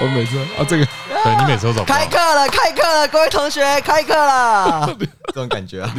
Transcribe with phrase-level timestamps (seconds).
[0.00, 0.86] 我每次啊，这个
[1.22, 1.94] 对你每次都找不到。
[1.94, 4.88] 开课了，开课了，各位同学，开课了，
[5.28, 5.92] 这种感觉啊。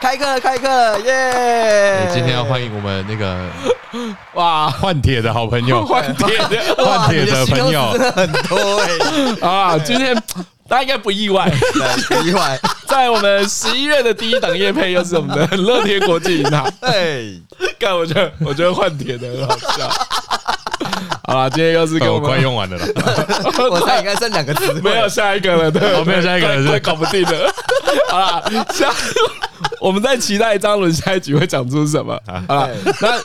[0.00, 2.08] 开课了，开课了，耶！
[2.12, 3.46] 今天要欢迎我们那个
[4.34, 9.78] 哇换铁的好朋友，换铁的换铁的朋友很多哎啊！
[9.78, 10.14] 今天
[10.68, 11.48] 大家应该不意外，
[12.08, 16.68] 不意外，在我们十一月的第一档夜配又是我们的乐天国际银行。
[16.80, 17.40] 对，
[17.78, 19.88] 干，我觉得我觉得换铁的很好笑。
[21.26, 22.86] 好了，今天又是给我快用完了啦，
[23.70, 27.52] 我猜应该剩两个字，没有下一个了，对，我没有下一个了，快搞不定了。
[28.10, 28.42] 好了，
[28.72, 28.92] 下
[29.80, 32.18] 我们在期待张伦下一集会讲出什么。
[32.46, 33.18] 好了，那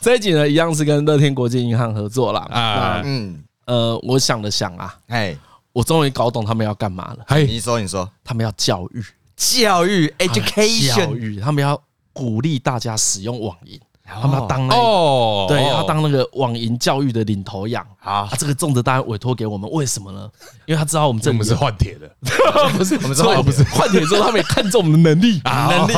[0.00, 3.02] 这一集呢，一样是跟乐天国际银行合作了啊。
[3.04, 5.36] 嗯，呃，我想了想啊，哎，
[5.74, 7.18] 我终于搞懂他们要干嘛了。
[7.26, 9.04] 哎，你说，你说，他们要教育，
[9.36, 11.78] 教育，education，教育，他们要
[12.14, 13.78] 鼓励大家使用网银。
[14.04, 18.28] 他们要当那哦，对，要当那个网银教育的领头羊啊！
[18.38, 20.28] 这个重责大任委托给我们，为什么呢？
[20.66, 22.10] 因为他知道我们这里是换铁的，
[22.76, 25.94] 不是我们是换，不是换铁之后，他们也看中我们的能力 啊，能力。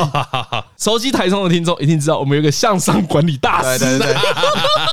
[0.77, 4.15] 熟悉台中的听众一定知道，我们有个向上管理大师，对对对，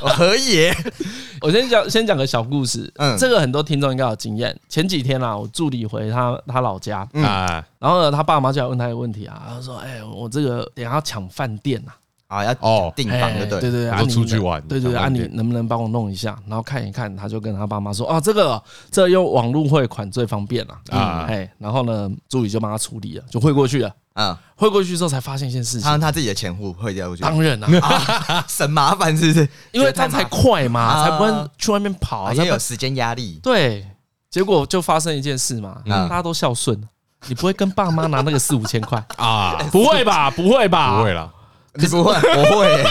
[0.09, 0.75] 何爷。
[1.39, 2.91] 我先讲，先讲个小故事。
[2.97, 4.57] 嗯，这个很多听众应该有经验。
[4.67, 11.91] 前几天啊，我助理回他他老家啊，然后呢，他爸妈就来问他一个问题啊，他说：“哎，我这个等下要抢饭店呐。”
[12.33, 16.37] 啊，要哦订房对对对，然后出去玩，对对对，啊，你能不能帮我弄一下？
[16.47, 23.91] 然后看一看，他就跟他爸妈说：“啊，这个这用网络汇款最方便了啊。”哎，然后呢，助理就帮他处理了，就汇过去了。
[24.13, 27.67] 啊，汇过去之后才发现一件事情，他用他自己的钱户汇掉过去，当然了，
[28.47, 29.49] 省麻烦是不是？
[29.73, 33.39] 因为他才快嘛，才不会去外面跑，也有时间压力。
[33.41, 33.83] 对，
[34.29, 36.79] 结果就发生一件事嘛，大家都孝顺，
[37.27, 39.57] 你不会跟爸妈拿那个四五千块 啊？
[39.71, 40.29] 不会吧？
[40.29, 40.97] 不会吧？
[40.99, 41.31] 不会啦。
[41.75, 42.83] 你不会，我会，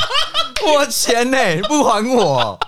[0.75, 1.39] 我钱呢？
[1.69, 2.59] 不还我？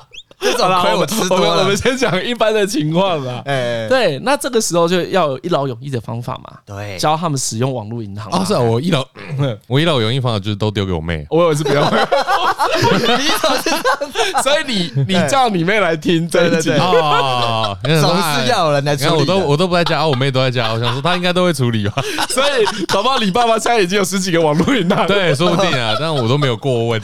[0.59, 3.43] 好了，我们我们先讲一般的情况吧。
[3.47, 6.53] 哎，对，那这个时候就要有一劳永逸的方法嘛。
[6.65, 8.31] 对，教他们使用网络银行。
[8.33, 9.05] 哦，是啊，我一劳，
[9.67, 11.27] 我一劳永逸方法就是都丢给我妹。
[11.31, 11.85] 我也是不要。
[14.43, 19.21] 所以你你叫你妹来听这一集啊，总是要有人来处理。
[19.21, 20.73] 我都我都不在家，我妹都在家。
[20.73, 22.03] 我想说她应该都会处理吧。
[22.29, 25.07] 所以宝宝，你爸爸现在已经有十几个网络银行。
[25.07, 27.01] 对，说不定啊，但我都没有过问。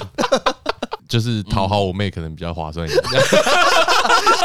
[1.11, 3.03] 就是讨好我妹可能比较划算一点，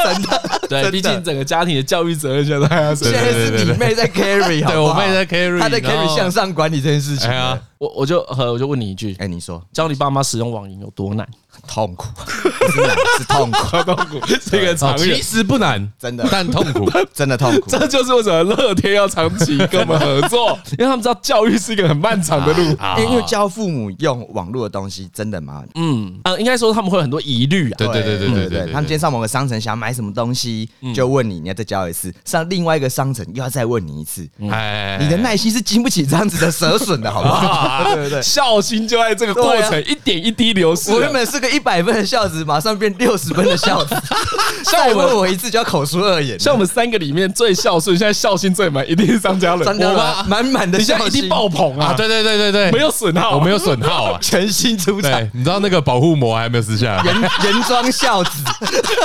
[0.04, 7.30] 真的，对，毕竟整个家庭的教育责任现在还现在是你妹在 carry，对，我妹在 carry，她在 carry 向上管理这件事情。
[7.78, 9.62] 我我就和我就问你一句，哎，你说。
[9.72, 11.26] 教你爸妈使用网银有多难？
[11.66, 12.06] 痛苦，
[12.70, 17.70] 是难，是痛苦， 痛苦，是一个长其实不难，真的，但痛苦， 真的痛苦。
[17.70, 25.68] 这就是为什么乐天要长期跟我们合作，因为他们知道教育是一个很漫长的路，因为教父母用网络的东西真的麻烦？
[25.76, 27.76] 嗯，呃，应该说他们会有很多疑虑啊。
[27.78, 34.28] 对对对对对对，他们今天上某个商城想买什么东西，就问你，你要再教一次；上另外一个商城又要再问你一次。
[34.50, 37.65] 哎，你的耐心是经不起这样子的折损的，好不好？
[37.92, 40.92] 对对对，孝心就在这个过程一点一滴流失。
[40.92, 42.36] 我原本是个一百分的孝子。
[42.46, 43.96] 马上变六十分的孝子，
[44.70, 46.38] 再问我一次就要口出恶言。
[46.38, 49.66] 像我们三个里面最孝顺，现在孝心最满，一定是张嘉伦。
[49.66, 51.92] 张嘉伦满满的孝心，一定爆棚啊！
[51.96, 55.28] 对对对对对，没有损耗，我没有损耗啊， 全新出场。
[55.34, 58.30] 你知道那个保护膜还没有撕下来，原原装孝子，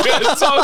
[0.06, 0.58] 原装。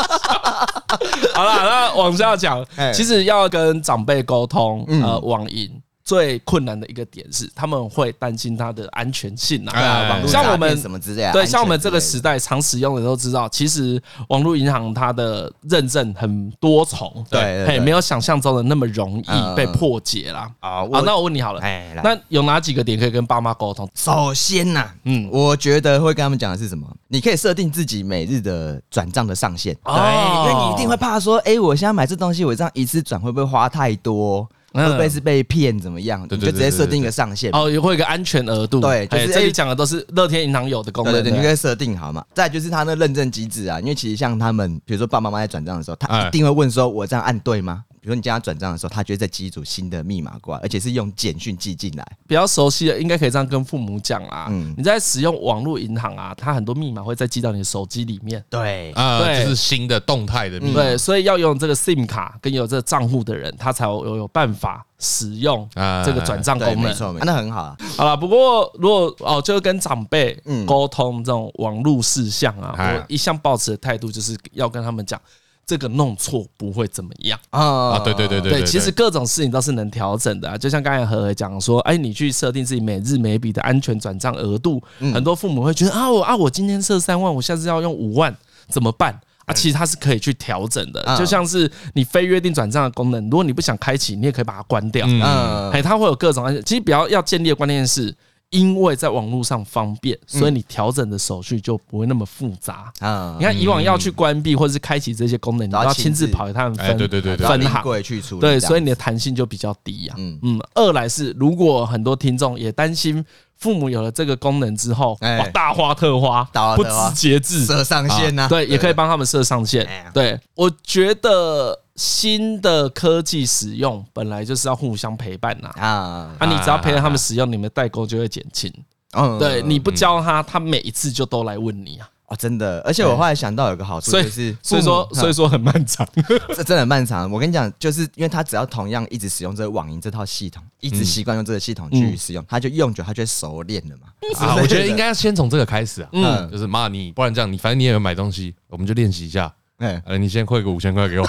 [1.34, 2.64] 好了，那往下讲，
[2.94, 5.68] 其实要跟长辈沟通，呃，网银。
[6.08, 10.26] 最困难的一个点是，他们会担心它的安全性啊。
[10.26, 20.50] 像我们什么之类，对，像我们这个时代常使用的都知道，其实网络银行它的认证很多重，对，嘿，没有想象中的那么容易被破解啦。
[20.60, 21.60] 啊，好，那我问你好了，
[22.02, 23.86] 那有哪几个点可以跟爸妈沟通？
[23.94, 26.86] 首先呐，嗯，我觉得会跟他们讲的是什么？
[27.08, 34.48] 你可以设定自己每日的转账的上限，对，因为你一定会怕说，哎，我现在买这东西，我这样一次转会不会花太多？
[34.78, 35.78] 会不会是被骗？
[35.78, 36.22] 怎么样？
[36.30, 38.80] 你就直接设定一个上限哦，也会有个安全额度。
[38.80, 41.12] 对，就是这里讲的都是乐天银行有的功能。
[41.12, 42.24] 对对，你可以设定好嘛。
[42.34, 52.06] 再就是他那认证机制啊，因为其实像他们，比如说爸爸妈妈在转账的时候，他一定会问说：“我这样按对吗？”比如说你叫他转账的时候，他就会再寄一组新的密码过来，而且是用简讯寄进来。
[52.26, 54.46] 比较熟悉的，应该可以这样跟父母讲啊。
[54.50, 58.42] 嗯，你在使用网络银行啊，它很多密码会再寄到你的手机里面。
[58.48, 60.74] 对，啊，这是新的动态的密码。
[60.74, 65.68] 对，所以要用这个 SIM 卡跟有这个账户的人，他才有有办法使用
[66.04, 66.82] 这个转账功能。
[66.82, 67.76] 没错，那很好啊。
[67.96, 75.20] 好了，不过如果哦，就是跟长辈沟通这种网络事项啊，我一向保持的态度就是要跟他们讲。
[75.68, 77.98] 这个弄错不会怎么样啊？
[77.98, 80.48] 对对对对对，其实各种事情都是能调整的。
[80.48, 84.82] 啊就像刚才何何讲说，哎，你去设定自己每日每笔的安全转账额度，
[85.12, 88.34] 很多父母会觉得啊，我啊，我今天设三万，我下次要用五万
[88.70, 89.20] 怎么办？
[89.44, 95.06] 啊，其实它是可以去调整的，就像是你非约定转账的功能，如果你不想开启，你也可以把它关掉。
[95.06, 98.14] 嗯，哎，它会有各种，其实比较要建立的关键是。
[98.50, 103.36] 因为在网络上方便，所以你调整的手续就不会那么复杂啊。
[103.38, 110.14] 你看以往要去关闭或者是开启这些功能，你要亲自跑一趟分，对对对对，分行去处理，对，所以你的弹性就比较低呀。
[110.16, 110.58] 嗯嗯。
[110.74, 113.22] 二来是，如果很多听众也担心
[113.56, 116.42] 父母有了这个功能之后，哇，大花特花，
[116.74, 119.86] 不知节制，设上限呐，对，也可以帮他们设上限。
[120.14, 121.80] 对，我觉得。
[121.98, 128.72] 新的科技使用本来就是要互相陪伴呐啊，啊，你只要陪着他们使用，你们代沟就会减轻。
[129.12, 132.08] 嗯，对，你不教他，他每一次就都来问你啊。
[132.26, 136.06] 啊，真的，而且我后来想到有个好处，就是所以说所以说很漫长，
[136.54, 137.28] 这真的很漫长。
[137.30, 144.08] 我跟你讲，就是因为他只要同样一直使用这个网银这套系统，一直习惯用这个系统去使用，他就用久，他就熟练了嘛。
[144.46, 149.50] 啊， 我觉得应该要先从这个开始啊，嗯，就是骂你，不然这样，你反正你也有买东西，我们就练习一下。
[149.78, 151.26] 哎，哎，你先汇个五千块给我。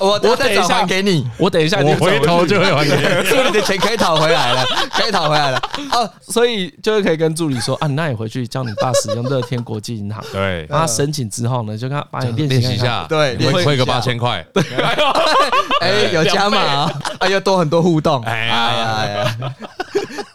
[0.00, 3.02] 我我等一下给你，我等一下，我回头就会还给你。
[3.28, 5.62] 助理的钱可以讨回来了， 可以讨回来了。
[5.92, 10.24] 哦，所以就是可以跟助理说啊，那你回去叫你爸使用乐天国际银行。
[10.32, 14.44] 对，他申请之后呢，就看把你练习一下，对，汇汇个八千块。
[15.80, 18.22] 哎，有加码，哎，又多很多互动。
[18.22, 19.36] 哎呀，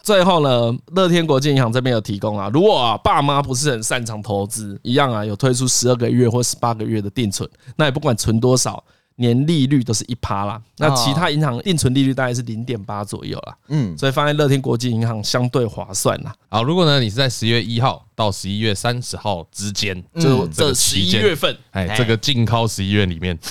[0.03, 8.83] 最后呢，乐天国际银行这边有提供啊，如果啊爸妈不是很擅长投资，一样啊有推出十二个月或十八个月的定存，那也不管存多少。
[9.17, 16.33] 年利率都是一趴啦，那其他银行定存利率大概是零点八左右啦，嗯，所以放在乐天国际银行相对划算啦。
[16.49, 23.37] 好，如果呢你是在十月一号到十一月三十号之间，就这十一月份，哎，这个禁靠十一月里面。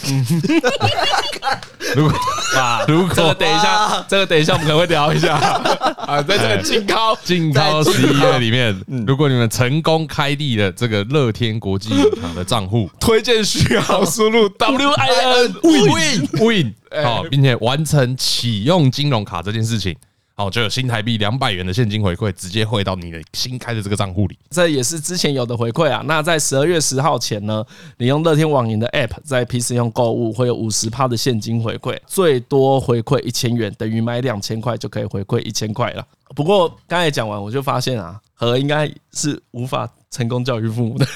[1.95, 2.19] 如果
[2.59, 5.37] 啊，如果这个等一下，这个等一下我们可能会聊一下。
[6.07, 16.75] 啊，在这个劲高劲高十一月里面，如果你们成功开立了这个乐天国际银行的账户，推荐序号输入 W I N Win Win，
[17.05, 19.97] 好，并且完成启用金融卡这件事情。
[20.37, 24.37] 好，就有新台币两百元的现金回馈，直接汇到你的新开的这个账户里。
[24.51, 26.03] 这也是之前有的回馈啊。
[26.07, 27.65] 那在十二月十号前呢，
[27.99, 36.05] 你用乐天网银的 App 在 PC 用购物，会有五十趴的现金回馈，最多回馈一千元，等于买两千块就可以回馈一千块了。
[36.35, 41.07] 不过刚才讲完，我就发现啊，和应该是无法成功教育父母的。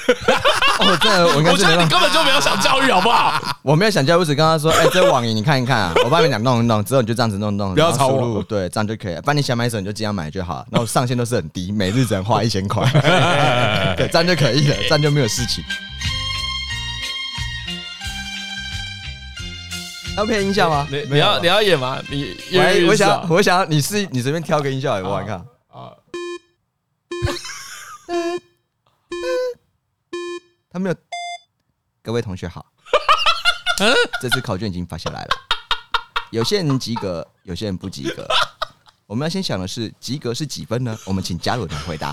[0.78, 3.34] 哦，真的，我觉得你根本就没有想教育，好不好？
[3.62, 9.22] 我没有想教育，我只跟他说，哎，这网银你看一看啊， 我帮你讲弄一弄，之后你就这样子弄弄，不要吵我，对，这样就可以了。
[9.22, 12.84] 不然你想买什么你就尽量买就好了，然后上限都是很低，每日只能花一千块，
[13.96, 15.64] 对，这样就可以了， 这样就没有事情。
[20.16, 20.86] 要配音效吗？
[20.90, 21.98] 你你要你要演吗？
[22.10, 25.36] 你我我想我想你是你随便挑个音效来我看
[25.68, 25.90] 啊。
[30.70, 30.94] 他没有，
[32.02, 32.66] 各位同学好，
[34.20, 35.30] 这次考卷已经发下来了，
[36.30, 38.28] 有些人及格，有些人不及格。
[39.06, 40.94] 我们要先想的是，及格是几分呢？
[41.06, 42.12] 我们请嘉伦来回答。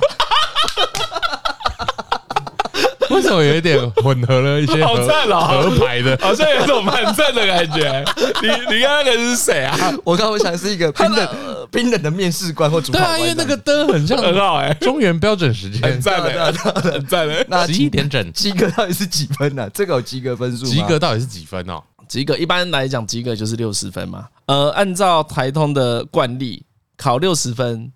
[3.16, 8.04] 为什么有一点混合了一些好赞哦，合牌的，好像有种蛮赞的感觉。
[8.42, 9.94] 你你刚刚那个是谁啊？
[10.04, 11.30] 我刚刚我想是一个冰冷
[11.72, 13.18] 冰冷的面试官或主考官。
[13.18, 17.46] 对啊，因为那个灯很像很好哎，中原标准时间很赞的，很赞的。
[17.48, 19.70] 那十一点整，及格到底是几分呢？
[19.74, 20.66] 这个有及格分数？
[20.66, 21.82] 及格到底是几分哦？
[22.08, 24.28] 及格一般来讲，及格就是六十分嘛。
[24.46, 26.64] 呃，按照台通的惯例，
[26.98, 27.92] 考六十分。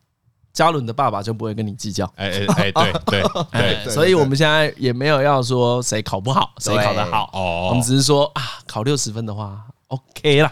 [0.54, 3.24] 嘉伦的爸爸就不会跟你计较，哎哎哎，对对
[3.86, 9.62] 对，所以我们现在也没有要说谁考不好，谁考得好，哦，我们只是说啊，考六十分的话。
[9.90, 10.52] OK 啦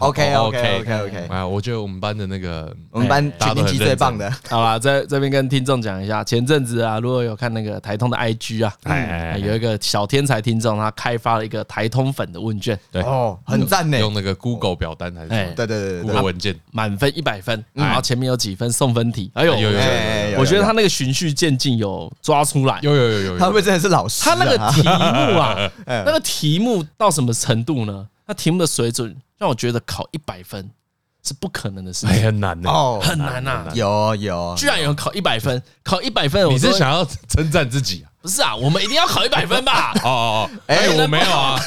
[0.00, 4.30] ，OK OK OK OK，啊，我觉得我们班的那个，我们班全年级最棒的。
[4.50, 15.52] 好啦，在这边跟听众讲一下，前阵子啊，如果有看那个台通的 IG 啊，哎，有一个小天才听众，他开发了一个台通粉的问卷，对，哦，很赞呢，用那个 Google 表单还是什么？
[15.56, 19.78] 对对对，Google 文件，满分一百分，然后前面有几分送分题，哎呦，有有
[20.32, 24.22] 有，我觉得他那个循序渐进有抓出来，有有有有，他会不会真的是老师？
[24.22, 28.06] 他那个题目啊， 那个题目到什么程度呢？
[28.30, 30.70] 那题目的水准让我觉得考一百分
[31.20, 33.66] 是不可能的事情，很难哦，很难呐。
[33.74, 38.06] 有有，居然有人考一百分，考一百分，你是想要称赞自己啊？
[38.22, 39.90] 不是啊，我们一定要考一百分吧？
[40.04, 41.58] 哦哦哦，哎， 我没有啊。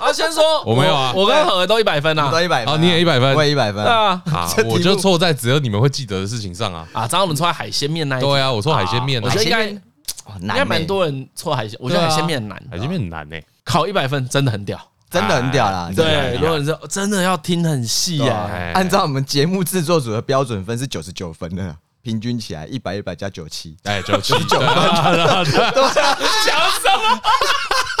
[0.00, 2.74] 啊，先说我没有啊，我跟何都一百分啊，都一百分。
[2.74, 3.84] 哦，你也一百分，我也一百分。
[3.84, 4.20] 啊，
[4.66, 6.80] 我就错在只有你们会记得的事情上啊。
[6.92, 8.26] 啊，刚刚我们错在海鲜面那一题。
[8.26, 11.78] 对啊，我错海鲜面，我觉得应该应该蛮多人错海鲜。
[11.80, 13.36] 我觉得海鲜面很难，海鲜面很难呢。
[13.64, 14.76] 考一百分真的很屌。
[15.12, 15.90] 真的很屌啦！
[15.94, 24.32] 对，如果你说真的要听很细啊，按照我们节目制作组的标准分是九十九分的，平均起来一百一百加九七，哎，九七。
[24.44, 27.20] 九分， 讲什么？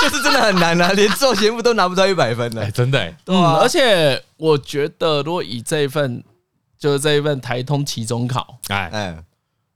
[0.02, 6.24] 就是真的很难啊，连做节目都拿不到一百分的，哎，真的，哎，嗯，而且我觉得，如果以这一份，
[6.78, 8.88] 就是这一份台通期中考，哎。
[8.92, 9.24] 哎，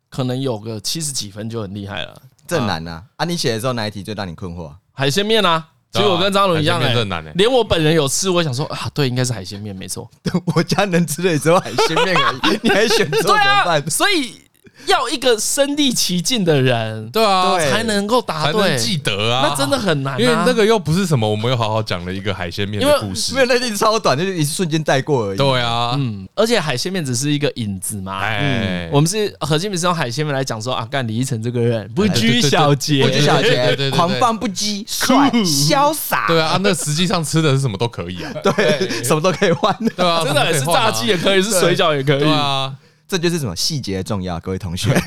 [0.09, 2.23] 可能有个七十几分就很厉害了。
[2.49, 3.03] 这难呐！
[3.17, 4.73] 啊，你写的时候哪一题最让你困惑？
[4.93, 6.95] 海鲜面啊，其实我跟张伦一样哎，
[7.35, 10.09] 连我本人有吃，我想说啊，对，应该是海鲜面，没错。
[10.55, 13.91] 我家能吃的也只有海鲜面而已， 你还选错怎么办？
[13.91, 14.46] 所以。
[14.87, 25.37] 要一个身历其境的人，对啊，才能够答对，才能记得啊，那真的很难，因为那个又不是什么，我们又好好讲了一个海鲜面的故事，因为那句超短，就是一瞬间带过而已。
[25.37, 42.73] 对啊，嗯，而且海鲜面只是一个引子嘛，嗯，我们是何敬明是用海鲜面来讲说啊，干李依晨这个人不拘小节，不拘小节，狂放不羁，帅潇洒，对啊，那实际上吃的是什么都可以啊，对，什么都可以换， 对啊，真的是炸鸡也可以，是水饺也可以，对啊。
[43.09, 44.93] 这就是什么细节的重要，各位同学。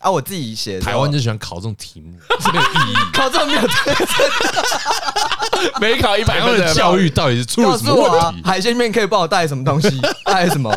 [0.00, 2.12] 啊，我自己写，台湾就喜欢考这种题目，
[2.52, 3.60] 没有意义，考这种没有，
[5.80, 8.42] 没考一百分的教育到底是出了什么问题？
[8.44, 10.00] 海鲜面可以帮我带什么东西？
[10.24, 10.70] 带什么？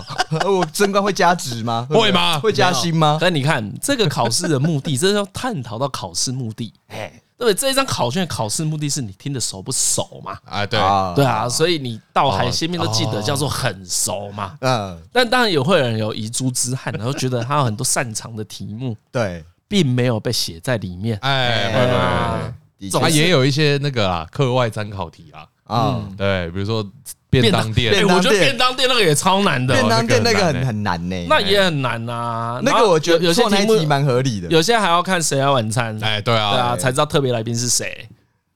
[0.44, 1.88] 我升官会加职吗？
[1.90, 2.40] 会吗？
[2.40, 3.20] 会加薪吗？
[3.22, 6.74] 但你看这个考试的目的，这是要探讨到考试目的。
[6.88, 7.22] 哎。
[7.42, 10.38] 对，这一张考卷考试目的是你听得熟不熟嘛？
[10.46, 10.80] 啊，对，
[11.16, 14.56] 对啊，所以你到海鲜面都记得叫做很熟嘛。
[14.62, 21.18] 嗯，但当然也会有人有遗珠之憾，然后觉得他有很多擅长的题目， 对，并没有被写在里面。
[21.24, 22.54] 哎，
[22.92, 25.48] 他也有一些那个啊，课外参考题啊。
[25.64, 26.88] 啊，对，比如说。
[27.32, 29.74] 便当店，哎，我觉得便当店那个也超难的。
[29.74, 32.60] 便当店那个很很难呢，那也很难呐。
[32.62, 35.98] 那个我觉得有些题目蛮合理的，有些还要看谁来晚餐。
[36.04, 38.06] 哎，对啊，对啊，才知道特别来宾是谁。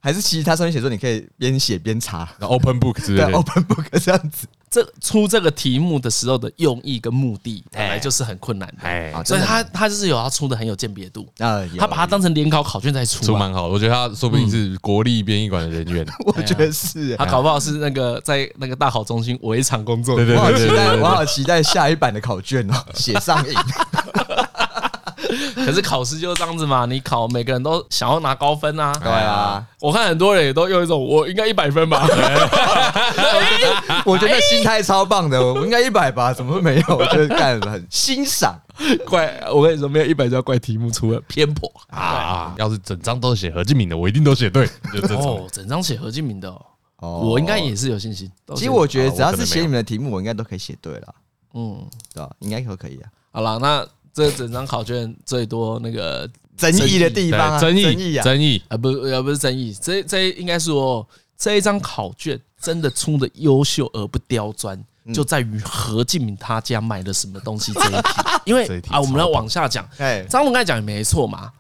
[0.05, 4.45] 还是其实他上面写说你可以边写边查，open book 之类的，open book 这样子。
[4.69, 8.83] 这出这个题目的时候的用意跟目的，本来就是很困难的。
[8.83, 13.67] 哎，所以他他就是有他出的很有鉴别度啊，他把它当成联考考卷在出，出蛮好。
[13.67, 17.15] 我觉得他说不定是国立编译馆的人员， 我觉得是。
[17.15, 20.15] 他搞不好是那个在那个大考中心围场工作。
[20.17, 23.55] 对对对，我好期待，我好期待下一版的考卷哦，写上瘾。
[25.65, 28.94] 可是考试就是这样子嘛，你考每个人都想要拿高分啊。
[29.01, 32.08] 对啊，我看很多人也都用一种我应该一百分吧。
[34.05, 36.34] 我觉得心态超棒的，我应该一百吧？
[36.34, 36.84] 怎么会没有？
[36.96, 38.60] 我觉得干很欣赏。
[39.08, 42.53] 怪我跟你说，没有一百就要怪题目出了偏颇啊！
[42.58, 44.70] 要是整张都写何敬明的，我一定都写对。
[45.12, 46.50] 哦，整张写何敬明的，
[46.98, 48.29] 哦，我应该也是有信心。
[48.55, 51.15] 其实我觉得只要是写你们的题目，我应该都可以写对了。
[51.53, 52.29] 嗯，对吧？
[52.39, 53.08] 应该都可以啊。
[53.32, 53.88] 好了，那。
[54.15, 61.05] 这整张考卷最多那个争议的地方，争议争议啊，不，呃不是争议，这这应该说
[61.38, 64.81] 这一张考卷真的出的优秀而不刁钻，
[65.13, 69.86] 就在于何敬明他家买了什么东西这一题， 因为啊，我们要往下讲，
[70.29, 71.51] 张龙刚才讲也没错嘛。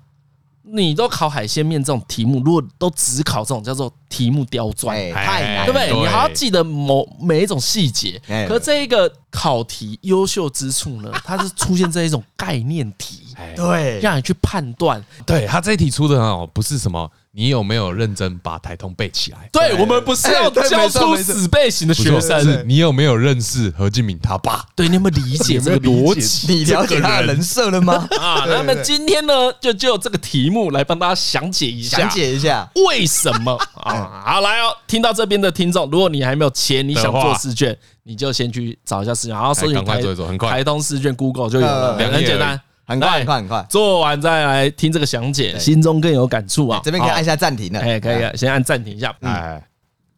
[0.67, 5.93] 你都考海鲜面这种题目，如果都只考这种叫做题目刁钻，太难，对不对？
[5.93, 8.21] 你还要记得某每一种细节。
[8.47, 15.03] 可这一个考题优秀之处呢， 它是出现这一种概念题，对，让你去判断。
[15.25, 17.09] 对，他这一题出的很好，不是什么。
[17.37, 19.49] 你有没有认真把台通背起来？
[19.51, 22.63] 对，我们不是要教出死背型的学生。
[22.65, 24.65] 你有没有认识何敬敏他爸？
[24.73, 26.53] 对，你有没有理解这个逻辑？
[26.53, 28.07] 你了解他的人设了吗？
[28.21, 31.97] 啊， 那么今天呢，就就这个题目来帮大家详解一下。
[31.97, 33.51] 详解一下为什么
[33.83, 34.23] 啊？
[34.25, 40.01] 好，来哦，听到这边的听众，如果你还没有钱，你想做试卷，你就先去找一下试卷，然后搜寻台
[40.37, 42.57] 台通试卷，Google 就有了，两个很简单。
[42.85, 46.81] 很快很快很快，做完再来听这个详解，心中更有感触啊！
[46.83, 49.15] 这边可以按下暂停了，哎，可以，先按暂停一下。
[49.21, 49.61] 哎，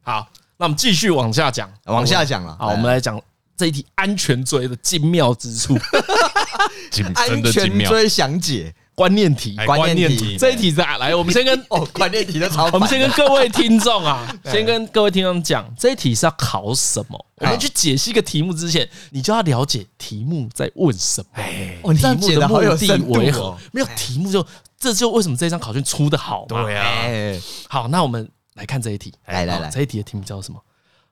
[0.01, 2.55] 好，那我们继续往下讲，往下讲了。
[2.59, 3.21] 好，我们来讲
[3.55, 5.77] 这一题安全锥的精妙之处。
[7.15, 8.73] 安全锥详解。
[8.97, 11.13] 观念题，观念题，这一题咋来？
[11.13, 17.25] 我们先跟 哦，观念题的超， 我们先跟各位听众啊， 先跟各位听众讲，这一题是要考什么？
[17.35, 21.43] 我们去解析一个题目之前，你就要了解题目在问什么。
[21.83, 23.55] 哦，题目的目的为何？
[23.71, 24.43] 没有题目就
[24.79, 26.63] 这就为什么这张考卷出的好嘛？
[26.63, 27.39] 对啊。
[27.69, 30.59] 好，那我们来看这一题，来来来，这一题的题目叫什么？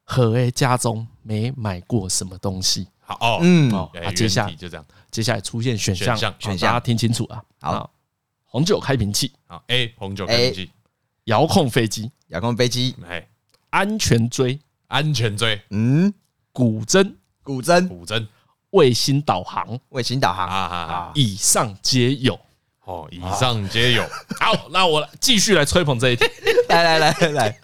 [0.04, 2.88] 何 A 家中没买过什么东西？
[3.08, 4.84] 好哦，嗯，好，接下来就这样。
[5.16, 7.42] 接下来出现选项，选项大家听清楚啊！
[7.62, 7.90] 好，
[8.44, 10.72] 红酒开瓶器，好 A 红酒开瓶器，
[11.24, 13.26] 遥控飞机，遥控飞机，哎，
[13.70, 16.14] 安全锥，安全锥，嗯，
[16.52, 18.28] 古筝，古筝，古筝，
[18.72, 20.46] 卫星导航，卫星导航。
[20.46, 21.12] 啊啊啊！
[21.16, 22.38] 以上皆有，
[22.84, 24.04] 哦，以上皆有。
[24.38, 26.26] 好，那我继续来吹捧这一题，
[26.68, 27.60] 来来来来，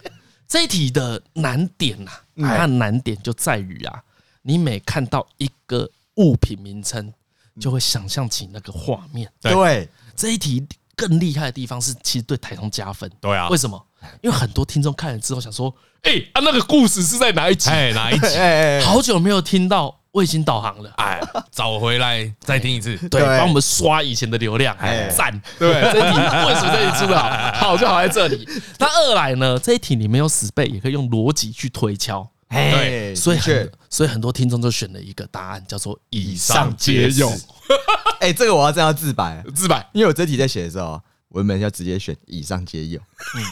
[0.48, 4.02] 这一题的难点呐，它的难点就在于啊，
[4.40, 7.12] 你每看到一个物品名称。
[7.60, 9.30] 就会想象起那个画面。
[9.40, 10.66] 对，这一题
[10.96, 13.10] 更厉害的地方是，其实对台通加分。
[13.20, 13.82] 对啊，为什么？
[14.20, 17.70] 因为很多听众看了之后想说，哎啊，那个故事是在哪一集？
[17.70, 18.26] 哎，哪一集？
[18.84, 19.98] 好久没有听到。
[20.12, 21.18] 卫星导航了，哎，
[21.50, 28.46] 找回来再听一次，对，帮我们刷以前的流量，哎，赞，对，这一题为什么这题出的好，好就好在这里。
[28.78, 37.32] 那二来呢，这一题你没有死背，也可以用逻辑去推敲，对，所以很，所以很多听众都选了一个答案，叫做以上皆有。
[38.20, 43.42] 哎，这个我要这样自白，自白，因为我这题在写的时候，我们要直接选以上皆有，嗯，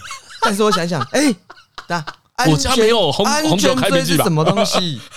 [0.43, 1.35] 但是我想想，哎，
[1.89, 2.05] 那
[2.47, 4.25] 我家没有红红酒开瓶器吧？
[4.25, 5.01] 什么东西？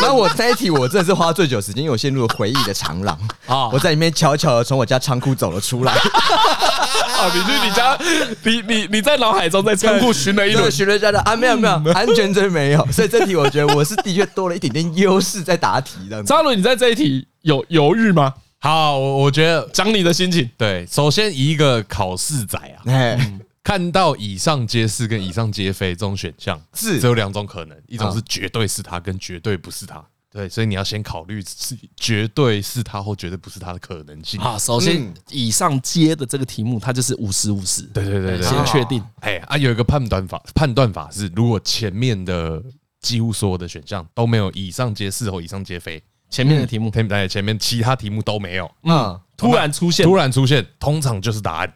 [0.00, 3.68] 那我这一题我真的是花最久时间，因为我陷入了回忆的长廊啊！
[3.72, 5.92] 我在里面悄悄的从我家仓库走了出来。
[7.18, 7.98] 啊， 你去你家，
[8.44, 12.86] 你你你在脑海中在仓库寻了一轮，寻了家的啊，没有没有，安全真没有。
[12.92, 16.22] 所以这题我觉得我是的确多了一点点优势在答题的。
[16.22, 18.32] 张伦，你在这一题有犹豫吗？
[18.60, 20.48] 好，我我觉得讲你的心情。
[20.56, 22.82] 对，首先以一个考试仔啊。
[23.64, 30.02] 看到以上皆是跟以上皆非这种选项，是只有两种可能，一种是绝对是他，跟绝对不是他。
[30.30, 34.38] 对，所以你要先考虑是绝对是他或绝对不是他的可能性。
[34.40, 37.82] 啊，首先以上接的这个题目，它就是五十五十。
[37.82, 39.02] 对对对对，先确定。
[39.20, 42.62] 哎啊，有一个判断法，判断法是，如果前面的
[43.00, 51.72] 几乎所有的选项都没有以上皆是或以上皆非，前面的题目，哎，前面其他题目都没有，嗯，突然出现，突然出现，通常就是答案。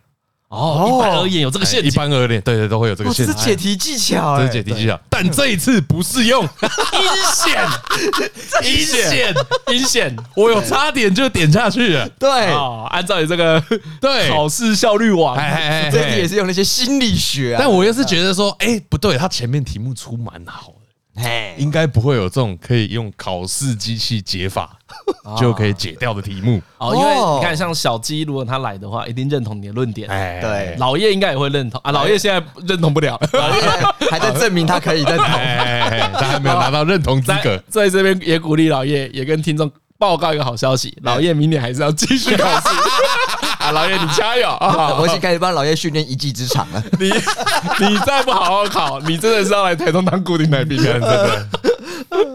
[0.52, 3.34] 哦，一般而言有这个陷阱，一般而言，对对都会有这个陷阱。
[3.34, 6.44] 这是解题技巧，这是解题技巧，但这一次不是用。
[6.92, 7.66] 阴险，
[8.62, 9.34] 阴险，
[9.68, 12.06] 阴险，我有差点就点下去了。
[12.18, 12.28] 对，
[12.90, 13.58] 按照你这个
[13.98, 14.28] 对。
[14.28, 15.34] 考试效率网，
[15.90, 17.56] 这题也是用那些心理学。
[17.58, 20.74] 但我又是觉得说，哎，不对，他前面题目出蛮好。
[21.14, 24.78] 嘿，应该不会有这种可以用考试机器解法
[25.38, 26.94] 就可以解掉的题目哦。
[26.96, 30.08] 因为你看，像小鸡，如果他来的话，一定认同你的论点。
[30.08, 31.92] 哎，对，老叶应该也会认同啊。
[31.92, 33.62] 老叶现在认同不了，老叶
[34.10, 37.62] 还在 证明他可以认同，他还没有拿到认同资格。
[37.68, 42.68] 在这边也鼓励老叶，也跟听众报告一个好消息：老叶明年还是要继续考试。
[43.62, 44.94] 啊，老叶你加油啊！
[44.98, 46.82] 我已经开始帮老叶训练一技之长了。
[46.98, 47.08] 你
[47.86, 50.84] 你再不好好考，你真的是要来台中当固定来宾了！
[50.84, 51.48] 真的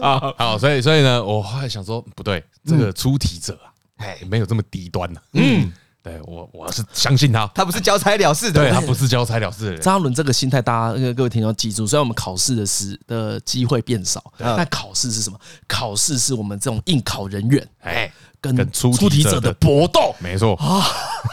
[0.00, 5.20] 啊，好，所以所以呢，我后来想说，不对，这个出题者啊，哎，没有这么低端呢。
[5.34, 5.70] 嗯，
[6.02, 9.80] 对我我是相信他，他不是交差了事的，对他不是交差了事的人。
[9.80, 15.38] 张伦这个心态，大家各位听众记住，虽然我们考试的时的机会变少，但考试是什么？
[15.66, 18.10] 考试是我们这种应考人员，哎。
[18.40, 20.54] 跟出题者的搏斗，没错。
[20.56, 20.84] 啊，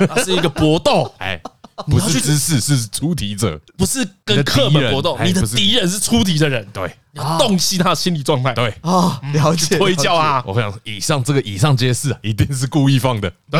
[0.07, 1.39] 它是一个搏斗， 哎，
[1.87, 13.59] 不是知识，是出题者，不是跟课本搏斗，你的敌人是出题的人，对，要洞悉他的心理状态，对啊，了解，推敲啊，我想以上这个以上皆是，一定是故意放的，对，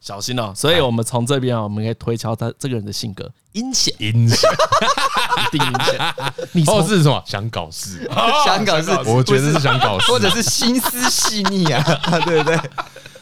[0.00, 3.30] 小心哦，所以我们从这边啊，我们可以推敲他这个人的性格。
[3.52, 4.48] 阴险，阴险，
[5.52, 6.14] 一定阴险。
[6.52, 7.22] 你说是什么？
[7.26, 8.08] 想搞事，
[8.46, 8.90] 想搞事。
[9.04, 11.82] 我觉得是想搞事，或者是心思细腻啊，
[12.24, 12.58] 对不对？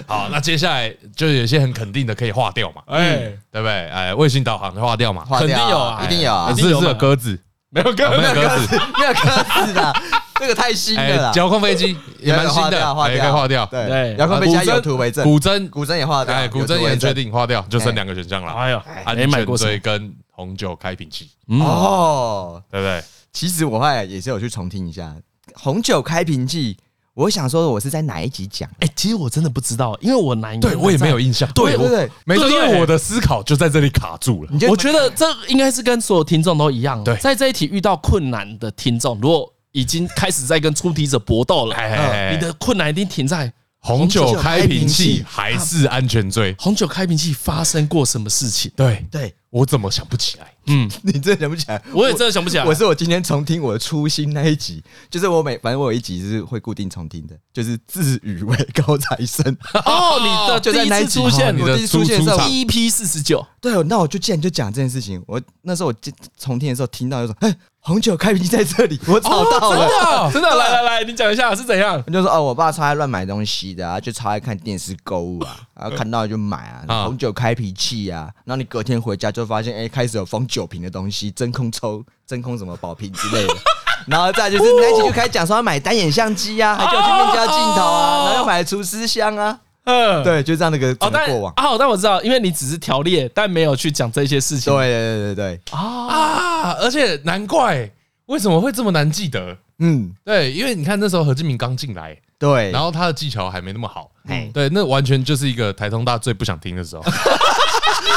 [0.08, 3.16] 好，那接下来就有些很肯定的可以划掉嘛，哎，
[3.52, 3.88] 对不对？
[3.90, 6.50] 哎，卫星导航划掉嘛，肯定有啊，一定有啊。
[6.56, 9.94] 是是有鸽子，没有鸽，没有鸽子，没有鸽子的，
[10.36, 11.30] 这个太新了。
[11.34, 12.78] 遥控飞机也蛮新的，
[13.12, 13.66] 也可以划掉。
[13.66, 18.52] 对，遥控飞机有图为证，古筝，古筝也划掉，哎，古筝也确定划掉，就剩两个选项了。
[18.54, 21.28] 哎呦，安全锥跟红酒开瓶器。
[21.48, 23.04] 哦，对不对？
[23.34, 25.14] 其实我后来也是有去重听一下
[25.52, 26.78] 红酒开瓶器。
[27.18, 28.70] 我想说，我是在哪一集讲？
[28.78, 31.50] 哎，其实我真的不知道，因为我难，对我也没有印象。
[31.52, 34.50] 对对对，没错，因为我的思考就在这里卡住了。
[34.68, 37.02] 我觉得这应该是跟所有听众都一样。
[37.02, 41.74] 对，在这一题遇到困难的听众，如果已经开始在跟出题者搏斗了，
[42.30, 46.54] 你的困难一定停在红酒开瓶器还是安全锥？
[46.56, 48.70] 红酒开瓶器发生过什么事情？
[48.76, 49.34] 对对。
[49.50, 50.52] 我怎么想不起来？
[50.66, 51.82] 嗯， 你真的想不起来？
[51.92, 52.64] 我也真的想不起来。
[52.64, 59.44] 我是我今天重听我的初心那一集，就是我每反正我有一集是会固定重听的，就是自诩为高材生。
[59.86, 63.46] 哦，你的 就在那一次出现，我第一次出现的时候，EP 四十九。
[63.60, 65.94] 对，那我就既然就讲这件事情，我那时候我
[66.38, 67.56] 重听的时候听到就说，哎。
[67.80, 72.04] 红酒开瓶器在这里，我找到了，哦、真的，真的，来来来，你讲一下是怎样？
[72.12, 83.54] 就说哦，我爸超爱乱买东西的啊，就超爱看电视购物啊，然后看到就买啊，红酒开瓶器啊，然后你隔天回家就发现，哎，开始有封酒瓶的东西，真空抽，真空什么保瓶之类的，
[84.06, 89.60] 然后再就是那期就开始讲说要买单眼相机啊，还叫我去面交镜头啊，然后要买厨师箱啊。
[89.84, 91.52] 嗯，对，就这样那个整个过往。
[91.56, 94.70] 哦，但我知道，因为你只是条列，但没有去讲这些事情。
[94.70, 95.60] 对对对对对。
[95.70, 97.90] 啊，而且难怪
[98.26, 107.02] 为什么会这么难记得，嗯，对，因为你看那时候何志明刚进来，对，然后他的技巧还没那么好，哎，对，那完全就是一个台通大最不想听的时候，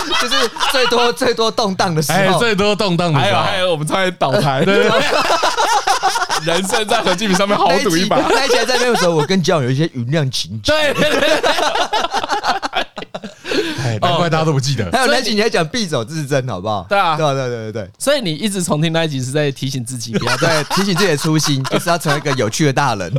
[0.21, 0.35] 就是
[0.71, 4.83] 最多最多动荡的时候，最多动荡的时候，还有还有我们差点倒台，对，
[6.45, 11.41] 人生在何敬明上面豪赌一把，那起来在那个时候，我跟姜有一些云量情节，对。
[13.83, 14.89] 哎，难怪大家都不记得。
[14.91, 16.85] 还有那集你还讲必走自珍，好不好？
[16.87, 17.89] 对啊，对对对对对。
[17.97, 23.11] 所以你一直重听那一集是在提醒自己，不要对，提醒自己的初心，就是要成为一个有趣的大人。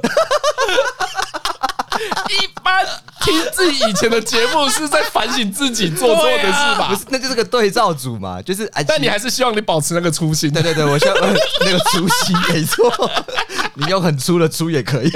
[2.63, 2.87] 一般
[3.23, 6.91] 听自己以前的节目是在反省自己做错的事吧？
[6.91, 8.41] 不是，那就是个对照组嘛。
[8.41, 10.49] 就是，但你还是希望你保持那个初心。
[10.53, 13.11] 对对对，我希望那个初心没错。
[13.75, 15.11] 你用很粗的粗也可以。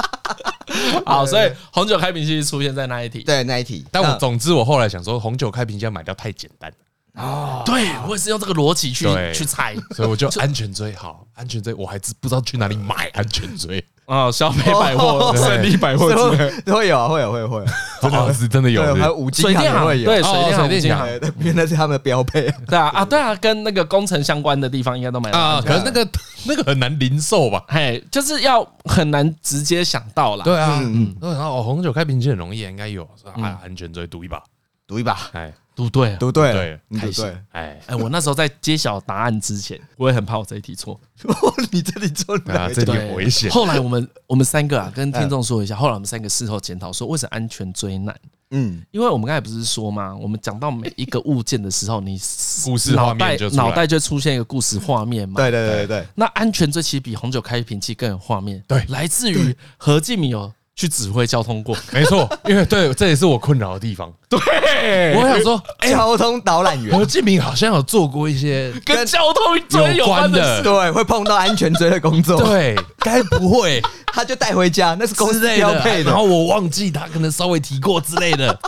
[1.06, 3.82] 好，所以红酒开瓶器出现在那一题，对那一题。
[3.90, 6.70] 但我总之我后来想说，红酒开瓶器要买掉太简单
[7.14, 16.50] 哦，对我也是用这个逻辑去去猜，所以我就安全锥好，安全锥我还是不知道去哪里买安全锥啊，消费百货、胜利百货之类。
[16.70, 17.66] 会有，会有，会有，会有，
[18.02, 22.42] 真的是真的有，还有五金行会有，对，水电、水电行，原来是他们的标配。
[22.68, 26.06] 对啊，啊，对啊，跟那个工程相关的地方应该都买到啊，可是那个
[26.44, 27.64] 那个很难零售吧？
[27.68, 30.44] 嘿，就是要很难直接想到啦。
[30.44, 34.42] 对啊，嗯，然后红酒开瓶器很容易，应该有，啊，安全锥赌一把，
[34.86, 35.50] 赌一把，哎。
[35.74, 37.24] 赌对，都对，对，开心。
[37.52, 41.00] 哎哎，我那时候在揭晓答案之前，我也很怕我这一题错。
[41.72, 43.50] 你这里错啊，这题很危险。
[43.50, 45.74] 后来我们我们三个啊，跟听众说一下。
[45.74, 48.14] 后来我们三个事后检讨说，为什么安全最难？
[48.54, 50.14] 嗯，因为我们刚才不是说吗？
[50.14, 52.20] 我们讲到每一个物件的时候，你
[52.64, 55.36] 故事画面就脑袋就出现一个故事画面嘛。
[55.36, 56.06] 对对对对。
[56.14, 58.62] 那安全这其实比红酒开瓶器更有画面。
[58.68, 60.52] 对，来自于何敬明有。
[60.82, 64.12] 去指挥交通过，没错，因为对，这也是我困扰的地方。
[64.28, 72.42] 对，我想说，交通导览员何敬明好像有做过一些跟交通有关的，对，会碰到安全锥的工作。
[72.42, 74.96] 对， 该不会他就带回家？
[74.98, 76.10] 那是公司标配的。
[76.10, 78.58] 然后我忘记他可能稍微提过之类的。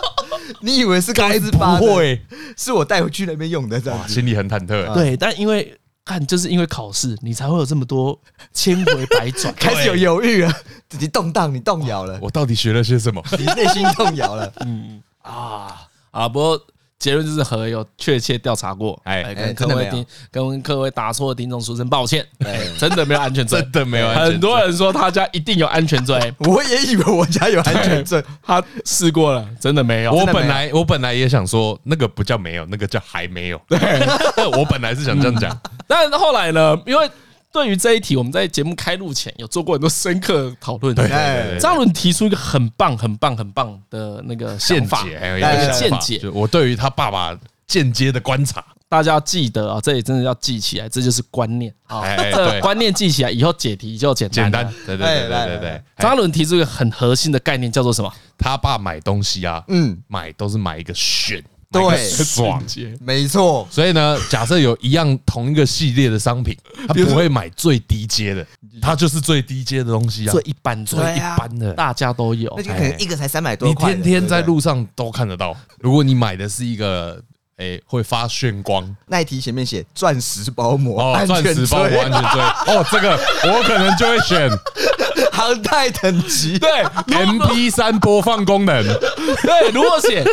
[0.62, 2.18] 你以为是该不会？
[2.56, 4.90] 是我带回去那边用的，这样心里很忐忑。
[4.94, 5.76] 对，但因为。
[6.08, 8.18] 看，就是因为考试，你才会有这么多
[8.54, 10.52] 千回百转， 开始有犹豫了，
[10.88, 12.18] 自己动荡，你动摇了。
[12.22, 13.22] 我到底学了些什么？
[13.38, 14.50] 你内心动摇了。
[14.60, 16.26] 嗯啊啊！
[16.26, 16.60] 不过
[16.98, 22.26] 结论就是何有确切调查过，哎，跟各位听，跟各位答错的听众说声抱歉。
[22.44, 24.08] 哎，真的没有安全锥，真的没有。
[24.08, 30.12] 很多人说他家一定有安全罪， 我也以为我家有安全罪， 他试过了，真的没有。
[30.12, 33.60] 我本来我本来也想说，那个不叫没有，那个叫还没有。
[33.68, 33.78] 对，
[34.58, 35.56] 我本来是想这样讲。
[35.86, 36.76] 但后来呢？
[36.84, 37.08] 因为
[37.58, 40.94] 对于这一题，我们在节目开录前有做过很多深刻讨论。
[40.94, 46.20] 对，张伦提出一个很棒、很棒、很棒的那个见解，还有一个见解。
[46.32, 52.02] 我对于他爸爸间接的观察，大家要记得啊，这里真的要记起来，这就是观念啊。
[52.16, 54.44] 这观念记起来以后解题就简单。
[54.44, 55.82] 简单，对对对对对。
[55.98, 58.12] 张伦提出一个很核心的概念，叫做什么？
[58.38, 61.42] 他爸买东西啊，嗯，买都是买一个选。
[61.70, 62.62] 对，爽，
[62.98, 63.68] 没错。
[63.70, 68.46] 所以呢，假设有一样同一个系列的商品，他不会买最低阶的，
[68.80, 72.52] 他就是最低阶的东西啊，最一般、最一般的，大家都有。
[72.56, 75.54] 那就可能一个才三百多块，你天天在路上都看得到。
[75.80, 77.22] 如果你买的是一个，
[77.58, 82.40] 诶，会发炫光，那一题前面写钻石包膜，哦，钻石包膜安全锥，
[82.74, 83.10] 哦，这个
[83.44, 84.50] 我可能就会选。
[85.30, 86.68] 航太等级，对
[87.06, 90.24] ，MP 三播放功能，对，如果写。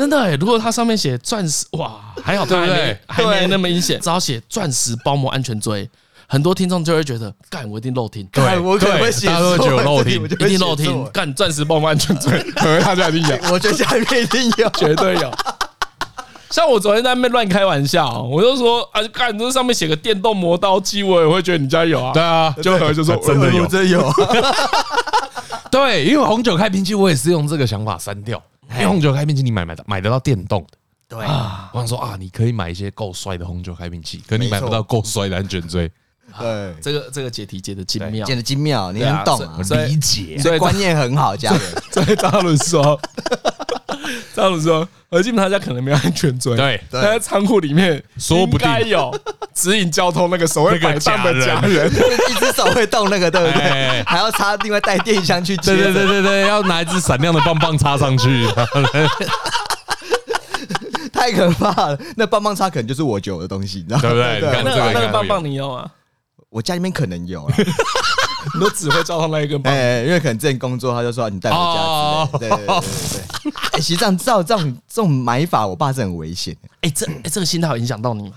[0.00, 5.86] 真的哎，如果它上面写钻石，哇，还好它还没还没那么明显，只要写钻石包膜安全锥，
[6.26, 15.30] 很多听众就会觉得，干，我一定漏听，对，我可能会写错，大家都漏听，一定漏听，干，钻石包膜安全锥， 可能他家一定有， 我觉得下面一定有，绝对有。
[16.48, 24.10] 像我昨天在那边乱开玩笑，我就说啊，干，这上面写个电动磨刀机，我也会觉得你家有啊，对啊，就可能就说真的有，真有，
[25.70, 28.42] 对，因为红酒开瓶器，我也是用这个想法删掉。
[28.72, 30.78] 因为红酒开瓶器，你买买的买得到电动的。
[31.08, 31.24] 对。
[31.24, 35.90] 啊，我想说啊，你可以买一些够帅的红酒开瓶器，可你买不到够帅的安全锥。
[36.38, 39.40] 对，这个这个解题解的精妙，解的精妙，你很懂，
[39.88, 41.60] 理解，所以观念很好，家人。
[41.90, 42.96] 所以大伦说，
[44.34, 49.12] 张伦说，何敬明他家可能没有安全锥，对，他在仓库里面说不定有
[49.54, 54.02] 指引交通那个手会摆荡的家人，一只手会动那个，对不对？
[54.06, 58.46] 还要插另外带电箱去接，对对对对对，要拿一支闪亮的棒棒插上去，
[61.12, 61.98] 太可怕了。
[62.16, 64.40] 那棒棒插可能就是我酒的东西，你知道对不对？
[64.64, 65.90] 那那个棒棒你有吗？
[66.50, 67.48] 我家里面可能有，
[68.54, 69.72] 你都只会照他那一根棒。
[69.72, 72.28] 哎，因为可能之前工作，他就说你带回家。
[72.38, 73.52] 对对对对对。
[73.72, 76.56] 哎，其实这样照这种这种买法，我爸是很危险。
[76.82, 78.34] 哎，这哎这个心态有影响到你吗？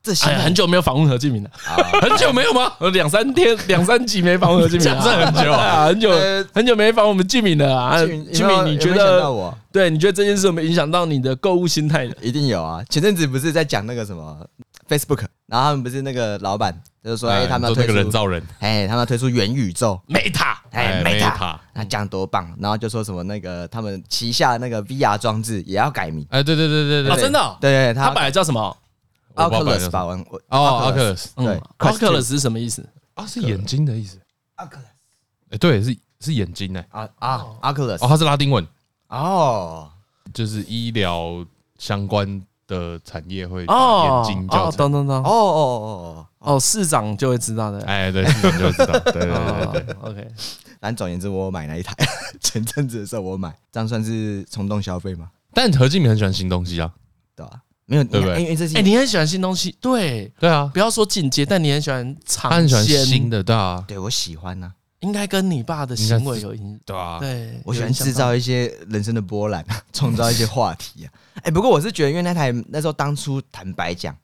[0.00, 1.50] 这些很久没有访问何敬明了，
[2.00, 2.72] 很久没有吗？
[2.92, 6.10] 两三天、 两三集没访问何敬明，这很久啊，很久
[6.54, 7.98] 很久没访我们敬明了啊。
[8.32, 9.54] 敬明，你觉得？
[9.70, 12.14] 对，你觉得这件事有没有影响到你的购物心态呢？
[12.22, 12.82] 一定有啊！
[12.88, 14.36] 前阵子不是在讲那个什么
[14.88, 16.74] Facebook，然后他们不是那个老板
[17.04, 22.52] 就是说，哎，他们要推出人造人，哎，他们要推出元宇宙，Meta，哎，Meta，那讲多棒！
[22.58, 28.76] 然后就说什么那个他们旗下那个 VR 装置也要改名，哎，对对对对对，真的，对，他本来叫什么
[29.34, 32.88] ？Oculus 吧，我哦，Oculus，对，Oculus 是什么意思？
[33.14, 34.18] 啊，是眼睛的意思。
[34.56, 34.88] Oculus，
[35.50, 36.84] 哎，对，是是眼睛呢。
[36.90, 38.66] 啊啊，Oculus，哦，它是拉丁文。
[39.08, 39.88] 哦，
[40.34, 41.44] 就是医疗
[41.78, 44.70] 相关的产业会眼睛叫。
[44.70, 47.80] 等等等，哦哦哦哦哦，市长就会知道的。
[47.84, 48.98] 哎，对，市长就会知道。
[49.10, 50.28] 对对对对，OK。
[50.78, 51.92] 但总而言之，我买那一台，
[52.40, 55.28] 前阵子的时候我买，这样算是冲动消费吗？
[55.52, 56.88] 但何敬明很喜欢新东西啊，
[57.34, 57.62] 对吧？
[57.86, 58.40] 没有，对不对？
[58.42, 71.12] 因为这哎，你很喜欢新东西，对对啊，不要说进阶，但你很喜欢尝很喜欢新的，对啊，对我喜欢呢，应该跟你爸的行为有影，对啊，对，我喜欢制造一些人生的波澜， 创造一些话题啊。
[71.44, 74.16] 哎，不过我是觉得，因为那台那时候当初坦白讲，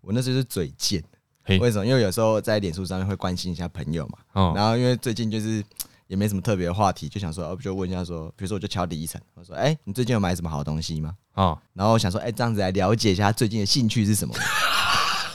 [0.00, 1.02] 我那时候是嘴贱，
[1.60, 1.86] 为什么？
[1.86, 5.64] 因为有时候在脸书上面会关心一下朋友嘛，然后因为最近就是。
[6.08, 11.14] 也没什么特别的话题，就想说，就问一下说，比如说我就敲李依晨，我说，哎，你最近有买什么好东西吗？
[11.34, 14.34] 啊，然后我想说，哎，这样子来了解一下他最近的兴趣是什么。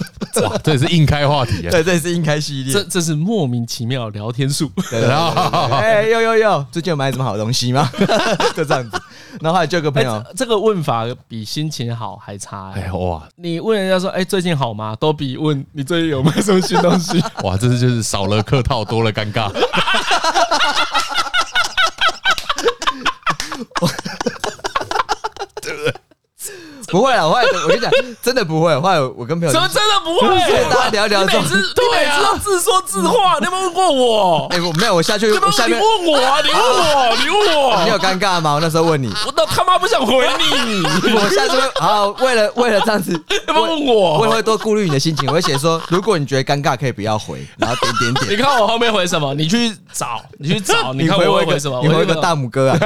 [0.43, 1.69] 哇，这也是硬开话题啊！
[1.69, 4.71] 对，这也是硬开系列，这这是莫名其妙聊天术。
[4.91, 7.89] 然后，哎，呦呦呦，最近有买什么好东西吗？
[8.55, 9.01] 就这样子。
[9.41, 12.71] 然后后来就有个朋友，这个问法比心情好还差。
[12.71, 14.95] 哎哇，你问人家说，哎，最近好吗？
[14.99, 17.23] 都比问你最近有买什么新东西。
[17.43, 19.51] 哇，这是就是少了客套，多了尴尬。
[26.93, 27.89] 不会啊，我我跟你讲，
[28.21, 28.79] 真的不会。
[28.79, 30.69] 后来我跟朋友怎么真的不会？
[30.69, 33.39] 大家聊聊， 每次对啊，自说自话。
[33.39, 34.47] 你有没有问过我？
[34.51, 35.25] 哎，我没有，我下去。
[35.25, 36.37] 你问我啊？
[36.43, 37.15] 你问我？
[37.17, 37.83] 你问我？
[37.83, 38.53] 你有尴尬吗？
[38.53, 40.83] 我那时候问你，我都他妈不想回你。
[41.15, 45.27] 我下次好，为了为了这样子， 问我，我也会多顾虑你的心情。
[45.27, 48.29] 我会写说，如果你觉得尴尬，可以不要回，然后点点点。
[48.29, 49.33] 你看我后面回什么？
[49.33, 50.93] 你去找，你去找。
[50.93, 51.81] 你看我会回什么？
[51.81, 52.77] 你回个大拇哥啊。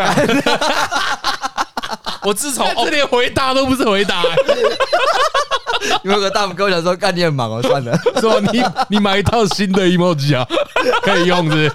[2.27, 4.21] 我自从这连回答都不是回答，
[6.03, 10.45] 有个大拇哥想说，干你很忙哦，算了，说你你买一套新的 emoji 啊，
[11.03, 11.71] 可以用是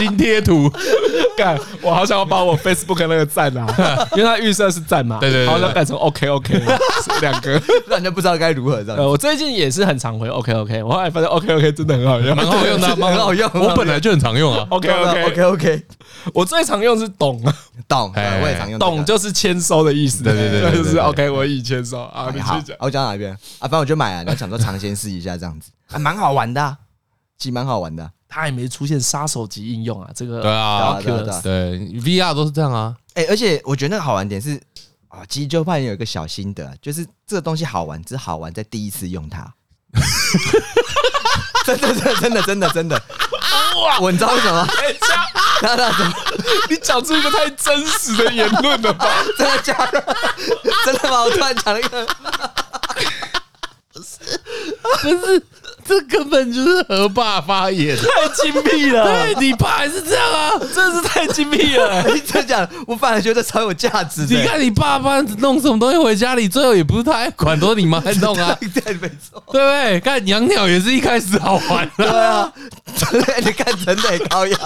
[0.00, 0.68] 新贴图，
[1.36, 3.66] 干，我好想要把我 Facebook 那个赞啊，
[4.16, 6.60] 因为它预设是赞嘛，对对，好想改成 OK OK
[7.20, 7.52] 两个，
[7.86, 9.04] 让人家不知道该如何这样。
[9.06, 15.82] 我最近也是很常回 OK OK，我后来发现 OK OK 真的很好用，蛮好用的， 蛮好用，我本来就很常用啊，OK OK OK OK，
[16.34, 17.54] 我最常用是懂啊，
[17.86, 19.60] 懂，我也常用，懂就是签。
[19.60, 22.00] 收的意思，对对对，就是 OK，我已签收。
[22.00, 22.32] 啊。
[22.34, 23.30] 你去讲，我讲哪一边？
[23.58, 23.68] 啊？
[23.68, 25.70] 反正我就买了，然后想说尝鲜试一下，这样子。
[25.86, 26.76] 还蛮好玩的，
[27.40, 28.08] 其实蛮好玩的。
[28.28, 31.00] 它还没出现杀手级应用啊，这个对啊，
[31.42, 32.94] 对 VR 都是这样啊。
[33.14, 34.60] 哎，而且我觉得那个好玩点是
[35.08, 39.52] 啊，急救派有一个小心得，就是这个东西好玩，只好玩在第一次用它。
[41.66, 43.02] 真的，真的，真的，真的，真的。
[43.82, 43.98] 哇！
[44.00, 44.66] 我你知道为什么？
[45.62, 46.12] 那那怎么？
[46.70, 49.06] 你讲出一个太真实的言论了吧？
[49.36, 50.00] 真的假的？
[50.84, 51.22] 真的吗？
[51.24, 52.06] 我突然讲了一个，
[53.92, 54.18] 不是，
[55.02, 55.42] 不是，
[55.90, 59.04] 这根本就是河爸发言，太精辟了。
[59.04, 60.52] 对，你爸也是这样啊？
[60.72, 62.04] 真的是太精辟了。
[62.14, 64.24] 你这样讲，我反而觉得超有价值。
[64.30, 68.56] 你看你爸爸弄什么东西回家里，最后也不是他爱管，都是你妈在弄啊。
[68.72, 69.98] 对，没错，对不对？
[69.98, 72.52] 看养鸟也是一开始好玩的，对啊。
[73.10, 74.56] 对，你看真的高雅。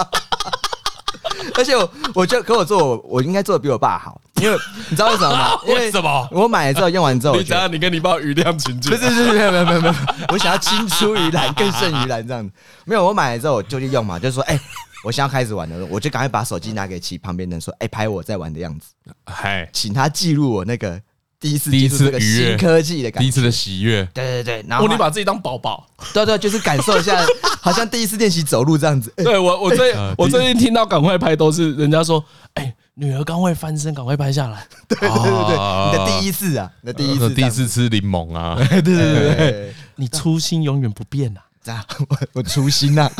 [1.56, 4.56] 而且我，我觉得可我做，我我应该做的比我爸好，因为
[4.88, 5.56] 你知道为什么吗？
[5.66, 6.28] 为什么？
[6.32, 9.94] 我买了之后用完之后，你等下你跟你爸余量情节，不是不是没有没有没有没有，
[10.28, 12.52] 我想要青出于蓝更胜于蓝这样子。
[12.84, 14.58] 没有，我买了之后我就去用嘛，就是说，哎，
[15.04, 18.88] 我现在开始玩了，我就赶快把手机拿给其旁边人说，哎，拍我在玩的样子，
[19.26, 21.00] 嗨，请他记录我那个。
[21.44, 27.22] 第一次第一次的新科技的感觉，第一次的喜悦，对对对，然后你把自己当宝宝，对对，就是感受一下，
[27.60, 29.12] 好像第一次练习走路这样子。
[29.18, 34.66] 对我我最 我最近听到赶快拍都是人家说，哎，女儿刚会翻身，赶快拍下来。
[34.88, 43.10] 对对对对，你的第一次啊，你的第一次，第一次吃柠檬啊，对对对对，你初心永远不变啊，这样我我初心呐。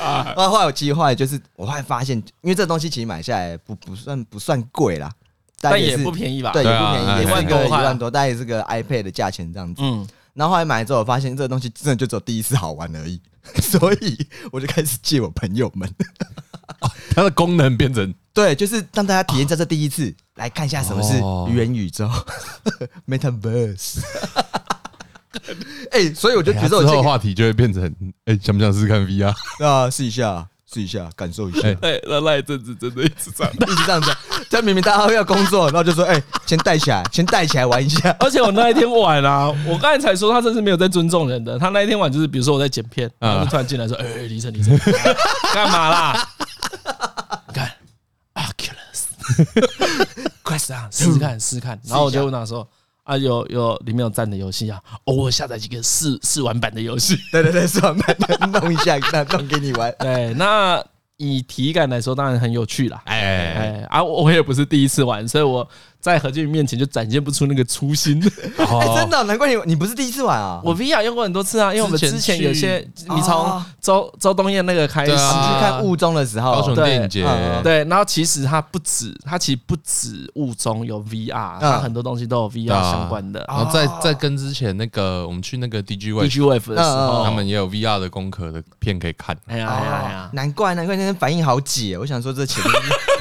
[0.00, 5.08] 啊，然后后来我计划就是，我后来发现，因为这东西其实买下来不不算不算贵啦。
[5.70, 6.50] 但也不便宜吧？
[6.52, 9.82] 对，也不便宜，也是一个一万多，大概也是个 iPad 的价钱这样子。
[9.82, 13.20] 嗯，然后后来买了之后，我发现这个东西真的就只有第一次好玩而已，
[13.62, 15.88] 所以我就开始借我朋友们。
[17.14, 21.14] 它的功能变成对，就是让大家体验在这第一次，来看一下什么是
[21.52, 22.10] 元宇宙，
[23.06, 24.00] Metaverse。
[25.90, 29.32] 哎，所以我就觉得我这个话题就会变成，哎，想不想试试看 VR
[29.64, 29.88] 啊？
[29.90, 30.48] 试一下。
[30.74, 31.68] 试一下，感受一下。
[31.82, 34.10] 哎，那那一阵子真的一直这样， 一直这样子。
[34.50, 41.58] 他明明大家都要工作，然后就说：“哎，先带起来，先带起来玩一下。”而且我那一天晚啊， 我刚才才说他真是没有在尊重人的。
[41.58, 44.76] 他那一天晚就是，比如说我在剪片，然后就突然进来说：“哎，李晨，李晨，
[45.54, 46.28] 干嘛啦？
[47.48, 47.70] 你看
[48.34, 52.68] ，Oculus，快试啊，试试看，试试看。”然后我就问他说。
[53.04, 59.94] 啊，有有里面有赞的游戏啊，偶尔下载几个试试玩版的游戏， 对对对，试玩版的弄一下，那弄给你玩。
[60.00, 60.84] 对，那
[61.16, 63.00] 以体感来说，当然很有趣啦。
[63.04, 65.66] 哎哎啊，我也不是第一次玩，所以我。
[66.04, 68.20] 在何俊宇面前就展现不出那个初心，
[68.60, 70.60] 哎，真的难怪你你不是第一次玩啊！
[70.62, 77.26] 我 VR 用过很多次啊，因为我们之前有些你从周周冬燕那个开始去看雾中的时候，高雄电影节。
[77.62, 83.42] 对，然后其实它不止，它其实不止雾中有 VR，它很多东西都有 VR 相关的。
[83.48, 89.34] 然后在在跟之前那个我们去那个 DG DG Wave 的时候，他们也有 VR 的功课的片可以看。
[89.46, 92.62] 哎呀哎呀，难怪难怪那天反应好挤，我想说这钱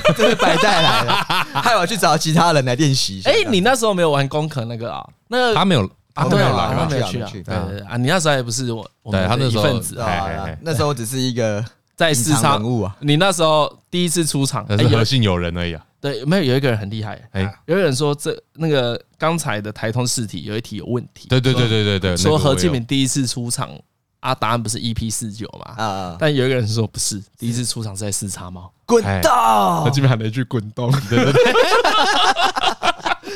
[0.15, 1.11] 这是白带来的，
[1.61, 3.29] 害我去找其他人来练习一下。
[3.29, 5.07] 哎，你那时候没有玩功课那个啊？
[5.27, 7.29] 那个他没有啊，对啊，他没有去啊。
[7.31, 10.47] 对对啊，你那时候也不是我，对，他那时候一份子啊。
[10.61, 11.63] 那时候我只是一个
[11.95, 12.95] 在试场人物啊。
[12.99, 15.83] 你那时候第一次出场，是何信有人而已啊。
[15.99, 17.17] 对，没有有一个人很厉害。
[17.31, 21.29] 哎，有人说这那个刚才的台通试题有一题有问题。
[21.29, 23.69] 对对对对对对，说何建明第一次出场
[24.19, 25.81] 啊，答案不是 EP 四九嘛？
[25.81, 28.69] 啊，但有一个人说不是，第一次出场是在四叉猫。
[29.01, 30.91] 滚动，他这边喊了一句滚动。
[31.09, 31.43] 对对对。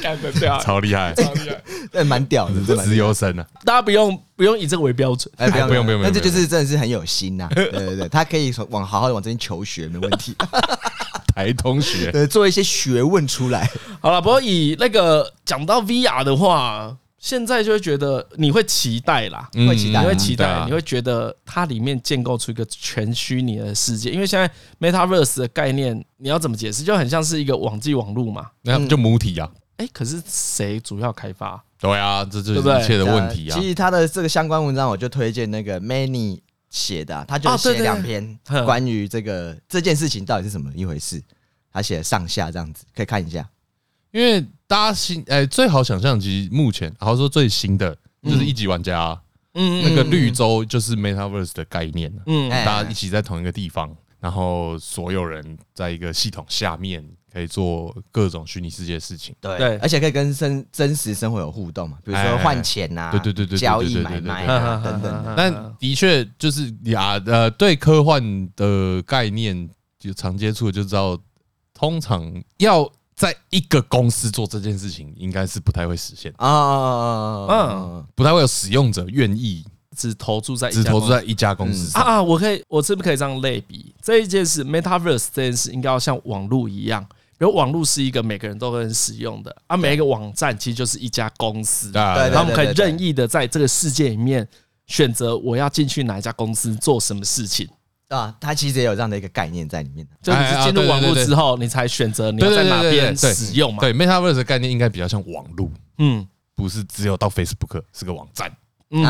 [0.01, 3.45] 干得掉，超厉害，超厉害，对，蛮屌的，这自由身啊。
[3.65, 10.35] 大家不用不用以这个为标准，哎，不用不用不用，那这就是真的是很有心呐， 对对对，他可以从往好好的往这边求学，没问题。
[11.35, 13.69] 台同学，对，做一些学问出来。
[13.99, 24.49] 好了，不过以那个讲到 VR 的话，现在就会觉得你会期待啦，会期待，你会期待，你会觉得它里面建构出一个全虚拟的世界，因为现在
[24.79, 26.83] Metaverse 的概念，你要怎么解释？
[26.83, 29.49] 就很像是一个网际网路嘛，那就母体啊。
[29.77, 31.63] 哎，可是谁主要开发？
[31.79, 33.59] 对啊，这就是一切的问题啊。
[33.59, 41.21] 其实他的这个相关文章，我就推荐那个 Many 写的，他就写两篇关于这个这件事情到底是什么一回事。
[41.71, 43.47] 他写了上下这样子，可以看一下。
[44.17, 49.15] 因为大家新哎，最好想象，其实目前，然后说最新的就是一级玩家，
[49.53, 57.07] 嗯，那个绿洲就是 Metaverse 的概念，嗯，大家一起在同一个地方，然后所有人在一个系统下面。
[57.29, 64.47] 可以做各种虚拟世界的事情，对，而且可以跟生真实生活有互动嘛，比如说换钱呐，对对对对，交易买卖
[64.83, 65.35] 等等。
[65.37, 71.19] 但的确就是呀，呃，对科幻的概念就常接触就知道，
[71.75, 82.21] 通常要在一个公司做这件事情，应该是不太会实现啊，嗯，不太会有使用者愿意只投注在只投注在一家公司啊。
[82.21, 87.03] 我可以，我是不是可以这样类比这一件事？Metaverse 这件事应该要像网络一样。
[87.39, 94.47] 比如网络是一个每个人都能使用的，啊每一个网站其实就是一家公司，他们可以任意的在这个世界里面
[94.87, 97.67] 选择我要进去哪一家公司做什么事情
[98.09, 98.35] 啊。
[98.39, 103.81] 它其实也有这样的一个概念在里面，就你是进入网络之后，你才选择你要在哪边使用嘛。
[103.81, 108.51] 对，Metaverse 的概念应该比较像网络，嗯，不是只有到 Facebook 是个网站。
[108.89, 109.03] 嗯，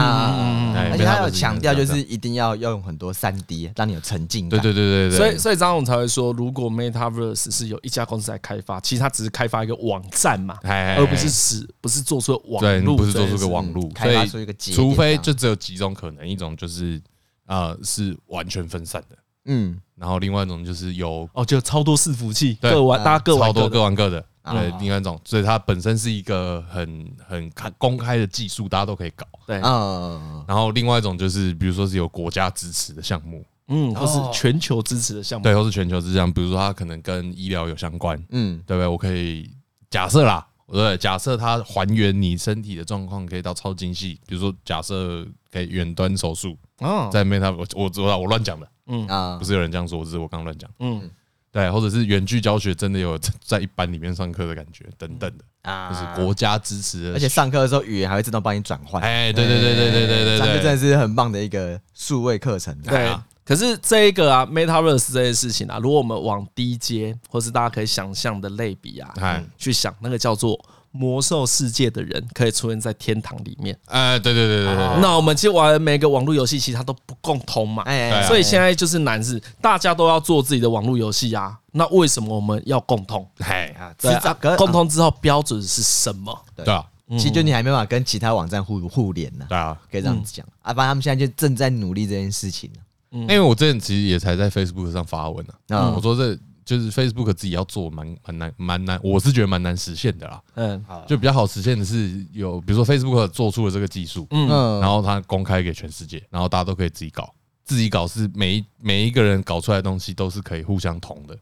[0.74, 4.60] 而且他有强调，就是一定要要用很多三 D，让你有沉浸感。
[4.60, 5.18] 对对对对对。
[5.20, 14.54] 所以所以张总才会说，如果 Metaverse 是有一家公司来开发，其实它只是开发一个网站嘛，而不是使不是做出网络，不是做出个网络，开发出一个。
[14.56, 17.00] 除非就只有几种可能，一种就是
[17.48, 24.24] 呃是完全分散的，嗯，然后另外一种就是有哦，就超多伺服器，各玩大家各玩超多各玩各的。
[24.50, 29.28] 对，另外一种，所以它本身是一个很很开公开的技术，大家都可以搞。
[29.46, 30.42] 对，嗯。
[30.48, 38.88] 然后另外一种就是，比如说是有国家支持的项目，嗯，或是全球支持的项目，对，或是全球支持项目，比如说它可能跟医疗有相关，嗯，对不对？
[38.88, 39.52] 我可以
[39.90, 49.08] 假设啦，对，假设它还原你身体的状况可以到超精细，比如说假设可以远端手术，哦，在 Meta，我我知道我乱讲的，嗯。
[49.08, 51.10] 啊，不是有人这样说，只是我刚乱讲，嗯。
[51.50, 59.02] 对，或者是远距教学，真的有在一班里面上课的感觉，等等的啊，就是国家支持的，而且上课的时候语言还会自动帮你转换。
[59.02, 62.80] 哎，对对对对对对对，这真的是很棒的一个数位课程。
[62.84, 63.12] 对，
[63.44, 70.64] 可是这一个啊，Metaverse 这件事情啊，如果我们往低阶，或是大家可以想象的类比啊，去想那个叫做。
[70.98, 73.78] 魔兽世界的人可以出现在天堂里面。
[73.86, 75.02] 哎，对对对对对。
[75.02, 77.84] 那我们其实玩每个网络游戏，其实它都不共通嘛。
[77.84, 81.58] 哎，所以现在就是难是，大家都要做自己的网络游戏啊。
[81.72, 83.28] 那为什么我们要共通？
[83.40, 86.46] 哎，对，共通之后标准是什么？
[86.56, 89.46] 对啊，其实就你还没办法跟其他网站互互联呢。
[89.48, 90.46] 对啊，可以这样子讲。
[90.62, 92.70] 啊，反正他们现在就正在努力这件事情。
[93.12, 95.94] 嗯，因为我之前其实也才在 Facebook 上发文呢。
[95.96, 96.38] 我说这
[96.68, 100.44] 就是 Facebook 自己要做蛮蛮难蛮难，我是觉得蛮难实现的啦。
[100.56, 111.38] 嗯，就比较好实现的是有，比如说 Facebook 做出了这个技术，嗯，然后它公开给全世界，然后大家都可以自己搞，自己搞是每一每一个人搞出来的东西都是可以互相同的。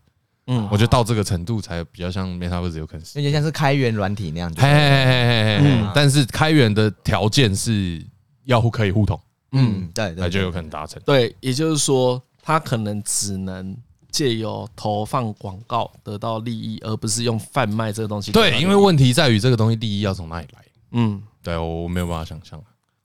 [0.45, 4.61] 嗯，我觉得到这个程度才比较像 Metaverse 有可能，有点像是开源软体那样子。
[4.61, 8.05] 嘿嘿嘿嘿嘿，但是开源的条件是
[8.43, 9.19] 要互可以互通。
[9.53, 11.01] 嗯，对，那就有可能达成。
[11.03, 13.75] 对，也就是说，它可能只能
[14.15, 18.31] 借由投放广告得到利益，而不是用贩卖这个东西。
[18.31, 20.59] 对，因为问题在于这个东西利益要从哪里来？
[20.91, 22.57] 嗯，对，我没有办法想象。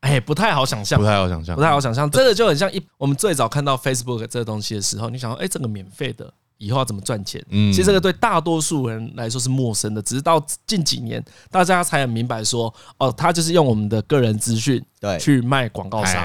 [0.03, 2.09] 哎，不太好想象，不太好想象，不太好想象。
[2.09, 6.33] 这个就很像一我们最早看到 Facebook 这个东西的时候，你想说，哎，这个免费的。
[6.59, 7.43] 以后要怎么赚钱？
[7.49, 16.23] 嗯，其实这个对大多数人来说是陌生的，只是到近几年，大家才很明白说，哦，他就是用我们的个人资讯对去卖广告商，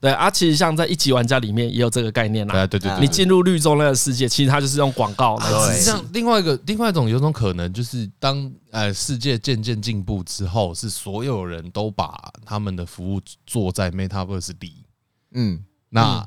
[0.00, 5.82] 对啊，其实像在一级玩家里面也有这个概念啦，对对对，你进入绿洲那个世界，其实它就是用广告来支持。
[5.82, 14.84] 像另外一个另外一种有种可能，就是当呃世界渐渐进步之后，是所有人都把他们的服务做在 Metaverse 里，
[15.34, 16.26] 嗯，那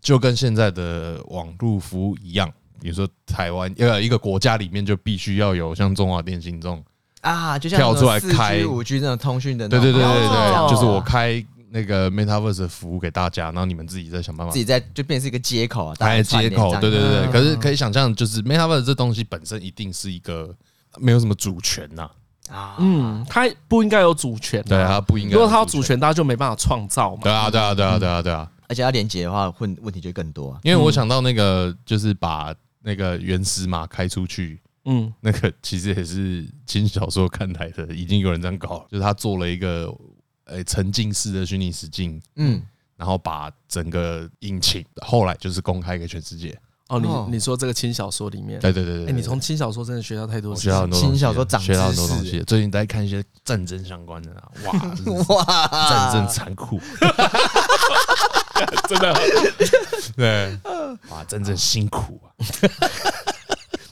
[0.00, 2.52] 就跟现在的网络服务一样。
[2.80, 6.84] 比如说台湾呃一个国家里面就必须要有像中华电信这种
[7.20, 11.44] 啊，就像跳出来开五 G 这种通讯的，对对对对对，就是我开
[11.76, 17.30] 那个 Metaverse 的服务给大家，然后你们自己再想办法，自己再就变成一个接口啊，开接口，对对对。
[17.30, 20.54] 可是可以想象，就是 Metaverse 这东西本身一定是一个
[20.98, 22.10] 没有什么主权呐
[22.50, 25.34] 啊，嗯，它不应该有主权，对啊，不应该。
[25.34, 27.22] 如果它有主权，大家就没办法创造嘛。
[27.22, 28.50] 对啊，对啊，对啊，对啊，对啊。
[28.68, 30.60] 而且要连接的话，问问题就更多啊。
[30.62, 32.54] 因为我想到那个就是把。
[32.88, 39.92] 那个原始码开出去，嗯，那个其实也是轻小说看来的，已经有人这样搞了，就是他做了一个
[40.46, 42.60] 呃沉浸式的虚拟实境，嗯，
[42.96, 46.58] 然后把整个引擎后来就是公开给全世界。
[46.88, 52.40] 哦，你你说这个轻小说里面，对对对对，你从轻小说真的学到太多，学到很多轻小说长学到很多东西。
[52.44, 54.30] 最近在看一些战争相关的，
[54.64, 54.72] 哇
[55.44, 56.80] 哇，战争残酷。
[58.88, 59.14] 真的，
[60.16, 60.58] 对，
[61.10, 62.30] 哇，真正辛苦啊！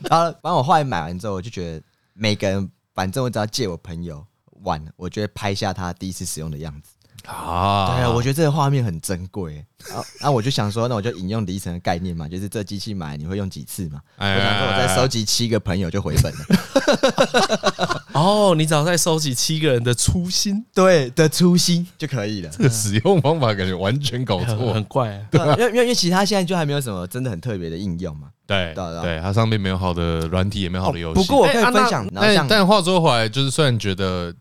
[0.09, 1.83] 然后，反正我后来买完之后，我就觉得
[2.15, 4.25] 每个人，反正我只要借我朋友
[4.65, 6.91] 玩，我就会拍下他第一次使用的样子。
[7.27, 9.65] 啊，对啊，我觉得这个画面很珍贵。
[9.89, 13.99] 然 后，那我就想说，那我就引用李晨的概念嘛，就是这机器买你会用几次嘛？
[14.19, 18.01] 我想说，我再收集七个朋友就回本了。
[18.13, 22.51] 哦，你只要再收集七个人的初心， 对的初心就可以了。
[22.51, 25.27] 这个使用方法感觉完全搞错，很怪。
[25.31, 28.29] 对，因为因为因为其他现在就还没有什么真的很特别的应用嘛。
[28.47, 31.23] 对对对，它上面没有好的软体，也没有好的游戏。
[31.23, 34.35] 不过我可以分享，但但话说回来，就是虽然觉得。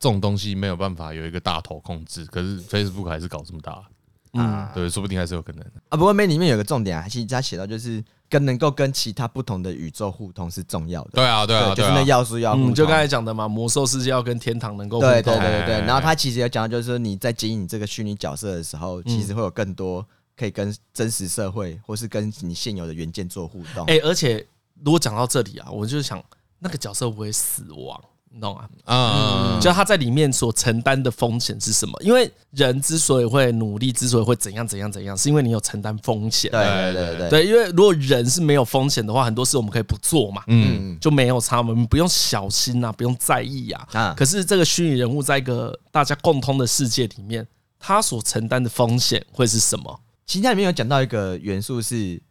[0.00, 3.84] 这种东西没有办法有一个大头控制，可是 Facebook 还是搞这么大，
[4.32, 5.96] 嗯，对，说不定还是有可能啊。
[5.96, 11.10] 不过里面有个重点啊，其实他写到就是跟能够跟其他不同的宇宙互通是重要的。
[11.12, 15.12] 对啊，对啊，就是那要素要，嗯就刚才讲的嘛，魔兽世界要跟天堂能够互通。
[15.12, 15.86] 对对对对。
[15.86, 20.02] 然后他其实也讲到，就是说你在经营你这个虚拟角色的时候，其实会有更多
[20.34, 23.84] 可以跟真实社会或是跟你现有的元件做互动。
[23.84, 24.46] 哎，而且
[24.82, 26.24] 如果讲到这里啊，我就想
[26.58, 28.02] 那个角色会不会死亡？
[28.32, 28.68] 你懂啊？
[28.86, 32.00] 嗯，就他在里面所承担的风险是什么？
[32.00, 36.48] 因为人之所以会努力，之所以会怎样怎样怎样，是因为你有承担风险。
[36.52, 43.88] 对对对对，对，因为如果人是没有风险的话，很多事我们可以不做嘛，嗯，就没有差，我们不用小心啊，不用在意啊。
[43.92, 47.44] 啊，可是这个虚拟人物在一个大家共通的世界里面，
[47.80, 50.00] 他所承担的风险会是什么？
[50.24, 52.22] 其实里面有讲到一个元素是，这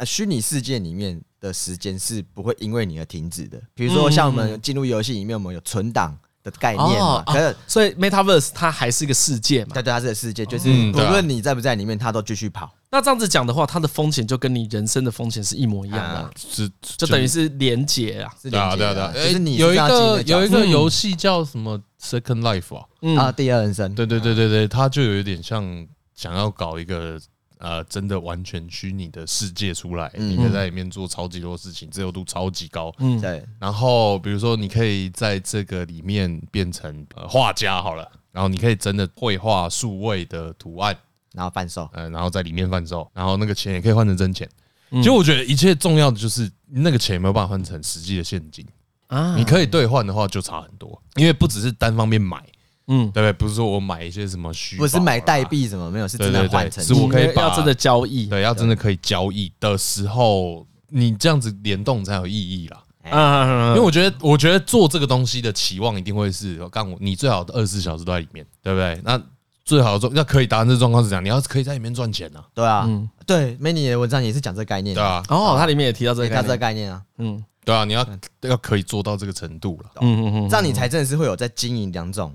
[0.00, 1.22] 呃虚拟世界里面。
[1.40, 3.58] 的时间是不会因为你而停止的。
[3.74, 7.22] 比如说，像我们进入游戏里面，我们有存档的概念嘛？
[7.24, 9.70] 可是，所以 Metaverse 它还是一个世界嘛？
[9.72, 12.70] 对对，它是个世界，就是无论你在不在里面，它都继续跑。
[12.90, 19.10] 那这样子讲的话，它的风险就跟你人生的风险是一模一样的，是就等于是连结啊，是连结的。
[19.14, 22.84] 就是你有一个有一个游戏叫什么 Second Life 啊？
[23.16, 23.94] 啊，第二人生。
[23.94, 27.18] 对对对对对，它就有一点像想要搞一个。
[27.60, 32.90] 呃，真的完全虚拟的世界出来，你可以在里面做超级多事情，自由度超级高。
[32.98, 33.44] 嗯，对。
[33.58, 40.96] 然后比如说，你可以在这个里面变成画家好了，然后你可以真的绘画数位的图案，
[41.32, 41.86] 然后贩售。
[41.92, 44.48] 嗯，然后在里面贩售，然后那个钱也可以换成真钱。
[44.92, 48.66] 其实我觉得一切重要的就是那个钱有没有办法换成实际的现金
[49.06, 49.36] 啊？
[49.36, 52.42] 你可以兑换的话就差很多，因为不只是单方面买。
[52.90, 53.32] 嗯，对不对？
[53.32, 62.82] 不是说我买一些什么虚，不是买代币什么，没有，是真的换成，是我可以要真的交易，对，要真的可以交易的时候，你这样子联动才有意义啦。
[63.04, 69.00] 嗯，因为我觉得，我觉得做这个东西的期望一定会是，干我你最好的二十四小时都在里面，对不对？
[69.02, 69.20] 那
[69.64, 72.44] 最好的状，要可以达成这状况是这样，你要可以在里面赚钱呢？
[72.52, 76.92] 对啊，嗯，对，Manny 的文章也是讲这个概念，对啊，哦，它里面也提到这个，他这个概念。
[76.92, 78.06] 啊，嗯，对啊，你要
[78.42, 82.34] 要可以做到这个程度了，嗯嗯嗯，这样你才真的是会有在经营两种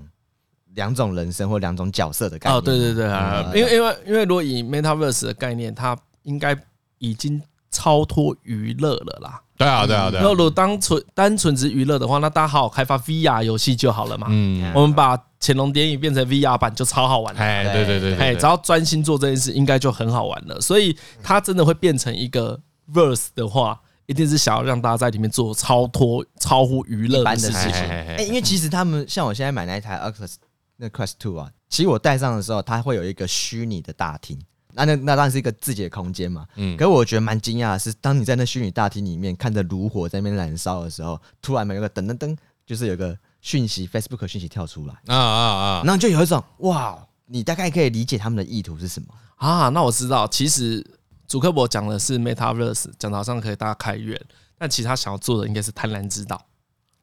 [0.76, 2.56] 两种人生或两种角色的概念。
[2.56, 6.56] 哦，对对对啊，因为因为因为如果以 Metaverse 的概念，它应该
[6.98, 9.42] 已经超脱娱乐了啦。
[9.56, 10.22] 对啊，对啊，对啊。
[10.22, 14.26] 那如果单纯单纯只娱乐的话，那大家好好开发 VR 游戏就好了嘛。
[14.30, 17.40] 嗯，我们把潜龙谍影变成 VR 版就超好玩了。
[17.40, 20.60] 哎，对对对，哎，只要专心做这件事，应该就很好玩了。
[20.60, 22.60] 所以它真的会变成一个
[22.92, 27.72] Verse 的话，一定是想要让大家在里面做超脱、超乎娱乐的事情。
[27.72, 30.34] 哎，因为其实他们像我现在买那一台 Oculus
[30.76, 34.38] 那 Quest Two 啊，其实我戴上的时候，它会有一个虚拟的大厅。
[34.72, 45.42] 那那那当然是一个自己的空间嘛，嗯，可是我觉得蛮惊讶的是，当你在那虚拟大厅里面看着炉火在那边燃烧的时候，突然有个噔噔噔，就是有个讯息，Facebook 讯息跳出来，啊啊
[45.78, 49.70] 啊，然后就有一种哇，你大概可以理解他们的意图是什么啊？
[49.70, 50.86] 那我知道，其实
[51.26, 54.20] 主克伯讲的是 Metaverse，讲的好像可以大家开源，
[54.58, 56.44] 但其实他想要做的应该是贪婪之岛。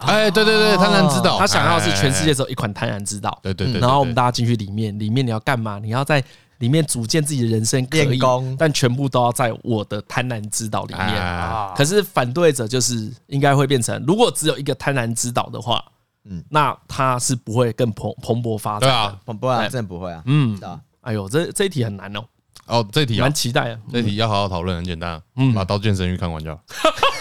[0.05, 5.79] 哎，对对对，贪婪之岛，他想要的是全世界只有一款贪婪之岛，对对对，然后我们大家进去里面，里面你要干嘛？
[5.79, 6.23] 你要在。
[6.59, 8.17] 里面组建自己的人生可以，
[8.57, 11.73] 但全部都要在我的贪婪之岛里面。
[11.75, 15.83] 可是反对者就是应该会变成，如果只有一个贪婪之岛的话，
[16.23, 18.81] 嗯，那它是不会更蓬蓬勃发展。
[18.81, 20.23] 对啊，蓬勃啊，真的不会啊。
[20.25, 20.57] 嗯，
[21.01, 22.23] 哎呦，这这一题很难哦。
[22.67, 23.79] 哦，这一题蛮期待啊。
[23.91, 25.21] 这一题要好好讨论，很简单。
[25.35, 26.61] 嗯，把《刀剑神域》看完就好。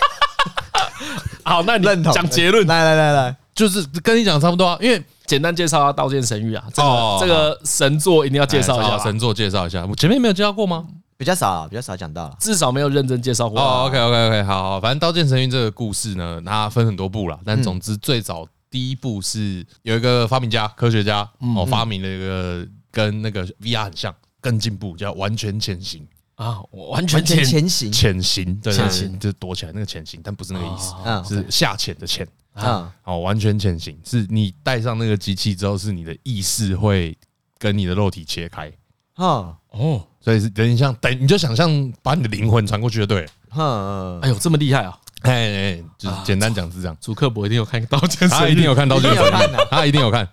[1.52, 2.66] 好，那你认同讲结论。
[2.66, 5.02] 来来来来，就是跟你讲差不多啊，因为。
[5.24, 8.98] 简单介绍下《刀剑神域》啊，这个这个神作一定要介绍一下。
[8.98, 10.84] 神作介绍一下，我前面没有介绍过吗？
[11.16, 13.58] 比较少，比较少讲到了，至少没有认真介绍过。
[13.58, 21.26] 哦，OK OK OK，好，反正《刀剑神域》这个故事呢，它分很多部啦，但总之最早第一部是有一个发明家、科学家
[21.56, 26.06] 哦，发明了一个跟那个 VR 很像、更进步，叫完全潜行
[26.42, 32.26] 啊，完全潜潜行，潜行，对，潜行就是躲起来那个潜行，但不是那个意思，是下潜的潜。
[32.54, 37.16] 啊，哦，完全潜行是你戴上那个机器之后，是你的意识会
[37.58, 38.70] 跟你的肉体切开。
[39.14, 43.30] 啊，哦，所以是等于像等，你就想象把你的灵魂传过去就对了。
[43.56, 44.98] 嗯，哎呦，这么厉害啊！
[45.22, 46.96] 哎哎，就是简单讲是这样。
[47.00, 49.28] 祖克伯一定有看《刀剑神域》，他一定有看《刀剑神域》，
[49.70, 50.28] 他一定有看。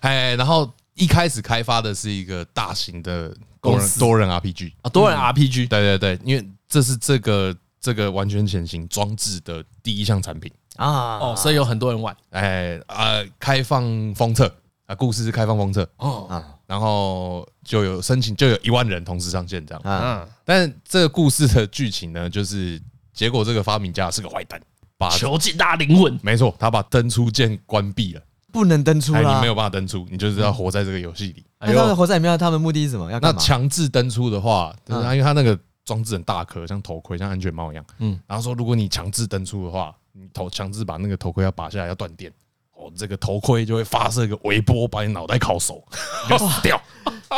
[0.00, 5.68] 哎，然后一开始开发的是一个大型的多人多人 RPG 啊，多人 RPG。
[5.68, 10.50] 对对对，因为这是这个这个完全潜行装置的第一项产品。
[10.76, 14.52] 啊哦，所以有很多人玩，哎呃，开放封测。
[14.86, 15.88] 啊，故事是开放封测。
[15.96, 16.26] 哦。
[16.28, 22.80] 啊，然后就有申请，就有一万人同时上线这样，嗯，但这个故事的剧情呢，就是
[23.12, 24.60] 结果这个发明家是个坏蛋，
[24.96, 28.22] 把囚禁大灵魂，没错，他把登出键关闭了，
[28.56, 31.44] 不能登出，你没有办法登出，你就是要活在这个游戏里。
[31.60, 33.10] 那他们活在里面，他们目的是什么？
[33.12, 33.36] 要干嘛？
[33.38, 39.94] 那强制登出的话，因为他那个装置很大颗，像头盔，像安全帽一样，嗯，然后说如果你强制登出的话。
[40.18, 42.32] 你头强制把那个头盔要拔下来，要断电
[42.72, 45.86] 哦，这个头盔就会发射一个微波，把你脑袋烤熟，
[46.30, 46.80] 要死掉，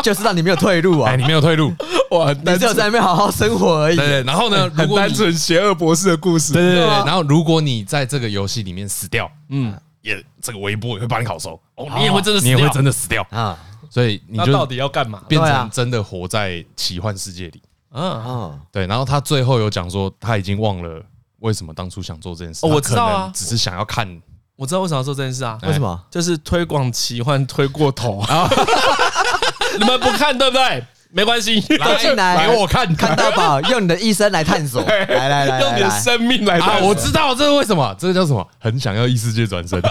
[0.01, 1.15] 就是让你没有退路啊！
[1.19, 1.73] 你没有退路，
[2.17, 3.97] 哇，你只有在那边好好生活而已。
[3.97, 6.53] 对对，然后呢，很单纯邪恶博士的故事。
[6.53, 9.77] 对对对，然后如果你在这个游戏里面死掉，嗯，
[10.09, 13.59] 也这个微波也会把你烤熟，哦，你也会真的，你也会真的死掉啊！
[13.91, 15.23] 所以你就到底要干嘛？
[15.29, 17.63] 变成真的活在奇幻世界里？
[17.93, 18.87] 嗯嗯，对。
[18.87, 21.03] 然后他最后有讲说，他已经忘了。
[21.41, 22.67] 为什么当初想做这件事？
[22.67, 24.21] 我知道啊，只是想要看。
[24.57, 25.57] 我知道为什么要做这件事啊？
[25.63, 26.05] 为什么？
[26.11, 28.51] 就是推广奇幻推过头啊！
[29.79, 30.85] 你们不看对不对？
[31.11, 36.89] 没关系，来进来给我看，看到宝， 用你的一生来探索，来来来，用你的生命来探索。
[36.89, 38.47] 我知道这是为什么，这个叫什么？
[38.61, 39.81] 很想要异世界转身。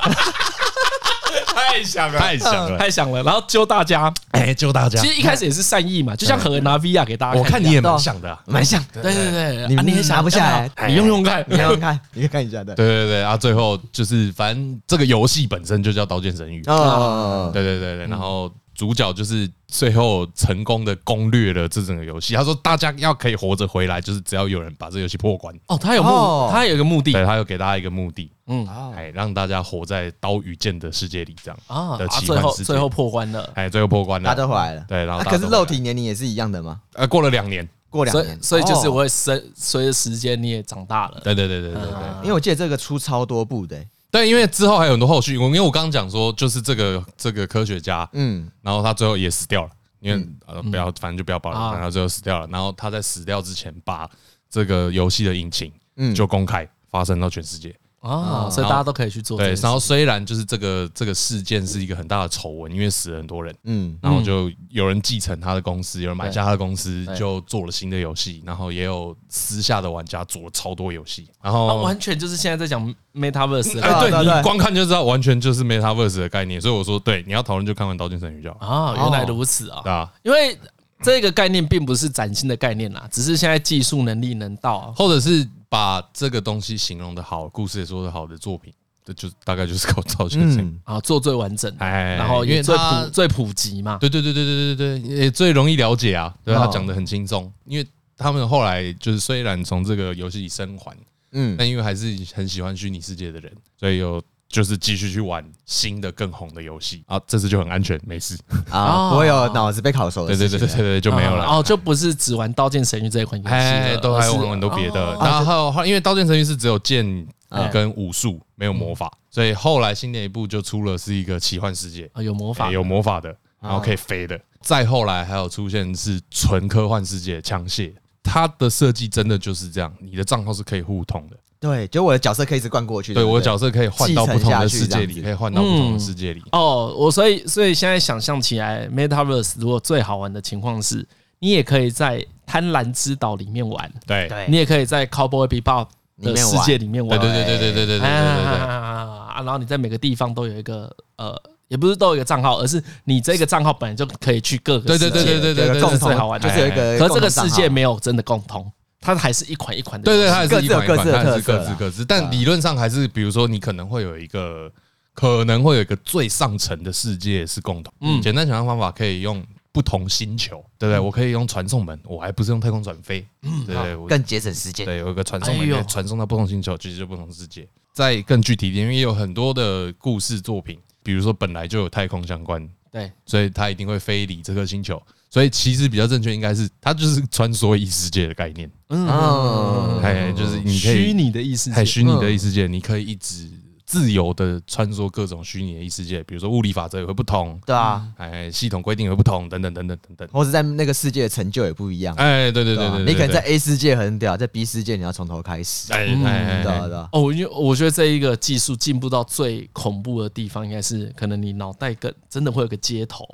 [1.69, 3.21] 太想了，太想了，太想了！
[3.23, 4.99] 然后救大家，哎，救大家。
[4.99, 7.39] 其实一开始也是善意嘛，就像和拿 VR 给大家。
[7.39, 8.83] 我看你也蛮想的，蛮想。
[8.93, 12.73] 对对对，你你也拿不下来，你用用看， 你用用看，你看一下的。
[12.73, 16.63] 对对对，啊，最后就是反正这个游戏本身就叫《刀剑神域》。
[16.71, 18.51] 啊，对对对对，然后。
[18.77, 22.33] 主角就是最后成功的攻略了这整个游戏。
[22.33, 28.65] 他说：“大家要可以活着回来，就是只要有人把这游戏破关。”哦，他有目，他有一个目的，对，他有给大家一个目的，嗯，
[28.95, 32.63] 哎，让大家活在刀与剑的世界里，这样啊的奇幻世界。
[32.63, 34.85] 最后破关了，哎，最后破关了，大家都回来了。
[34.87, 36.79] 对，然后可是肉体年龄也是一样的吗？
[36.93, 41.19] 呃，过了两年，过两年，所以就是我会随随着时间你也长大了。
[41.23, 41.91] 对对对对对对，
[42.21, 43.77] 因为我记得这个出超多部的。
[44.09, 45.37] 对，因为之后还有很多后续。
[45.37, 49.69] 我因为我刚刚讲说，就是这个这个科学家，嗯，然后他最后也死掉了。
[49.99, 52.47] 因为呃，不要，反正就不要保留，然后最后死掉了。
[52.51, 54.07] 然后他在死掉之前，把
[54.47, 57.75] 这个游戏的引擎，嗯，就公开，发生到全世界。
[58.01, 59.37] 哦，所以大家都可以去做。
[59.37, 76.61] 对，然后虽然就是这个这个事件是一个很大的丑闻，因为死了很多人，嗯，然后就有人继承他的公司，有人买下他的公司，就做了新的游戏，然后也有私下的玩家做了超多游戏，然后完全就是现在在讲 Metaverse，哎，对，你光看就知道，完全就是 Metaverse 的概念。
[76.61, 78.65] 所以我说，对，你要讨论就看完《刀剑神域》就好。
[78.65, 79.81] 啊，原来如此啊！
[79.83, 80.57] 对啊，因为
[81.01, 85.47] 这个概念并不是崭新的概念啦，只是现在技术能力能到，或者是。
[85.69, 88.73] 把这个东西形容的好，故事也说的好的作品，
[89.03, 97.85] 这就大概就是靠刀剑神域啊，做最完整，哎，然后因为最普最普及嘛，对对对对对对对，也最容易了解啊，对他讲的很轻松，因为
[98.15, 100.95] 他们后来就是虽然从这个游戏里生还，
[101.33, 104.23] 嗯，但因为还是很喜欢虚拟世界的人，所以有。
[104.49, 108.37] 就是继续去玩新的更红的游戏啊，这次就很安全，没事
[108.71, 110.35] 啊，不会有脑子被烤熟的。
[110.35, 111.45] 对对对对对，就没有了。
[111.45, 115.17] 哦，就不是只玩《刀剑神域》这一款游戏，哎都还有很多别的。
[115.21, 117.27] 然后因为《刀剑神域》是只有剑
[117.71, 124.39] 跟武术，没有魔法，所以后来新的一部就出了是一个奇幻世界，啊有魔法，有魔法的，然后可以飞的。
[124.61, 127.93] 再后来还有出现是纯科幻世界枪械，
[128.23, 131.37] 它的设计真的就是这样，你的账号是可以互通的。
[131.59, 133.13] 对，就我的角色可以一直灌过去。
[133.13, 136.43] 对，我的角色可以换到不同的世界里，可以换到不同的世界里。
[136.51, 141.07] 哦，我所以所以现在想象起来，Metaverse 如果最好玩的情况是，
[141.39, 145.87] 你也可以在贪婪之岛里面玩，对，你也可以在 Cowboy Bebop
[146.21, 149.35] 的世界里面玩，对对对对对对对对对啊！
[149.37, 151.35] 然后你在每个地方都有一个呃，
[151.67, 158.71] 也不是都有一个账号，而是你这个账号本来就可以去各个世界，对对对对对，这是最好玩，就是有一个，可这个世界没有真的共通。
[159.15, 162.03] 它还是一款一款的，对对，它还是一款一款，它还是各自各自。
[162.03, 164.71] 但理论上还是，比如说你可能会有一个，
[165.13, 167.93] 可能会有一个最上层的世界是共同。
[168.01, 170.99] 嗯，简单想象方法可以用不同星球，对不对？
[170.99, 174.85] 我可以用传送门，我还不是用太空转飞，嗯，对，更节省时间。
[174.85, 177.67] 对，有一个传送门传送到不同星球，其实就不同世界。
[177.93, 180.77] 再更具体一点，因为有很多的故事作品，
[181.07, 185.01] 比如说本来就有太空相关，对，所以它一定会飞离这颗星球。
[185.29, 188.69] 所以其实比较正确，应该是它就是穿梭异世界的概念。
[188.89, 193.49] 嗯，哎，就是你可以虚拟的异世界，太虚拟的异世界，你可以一直
[193.87, 202.13] 自由的穿梭各种虚拟的异世界，比如说物理法则也会不同，对啊，哎，系统规定也会不同，等等等等等等，或者在那个世界的成就也不一样。
[202.15, 205.93] 哎，对对对对，你可能在 A 世界很屌，在 B 世界你要从头开始。
[205.93, 213.25] 哎，对对哦，因为我觉得这一个技术进步到最恐怖的地方，应该是可能你脑袋跟真的会有个接头。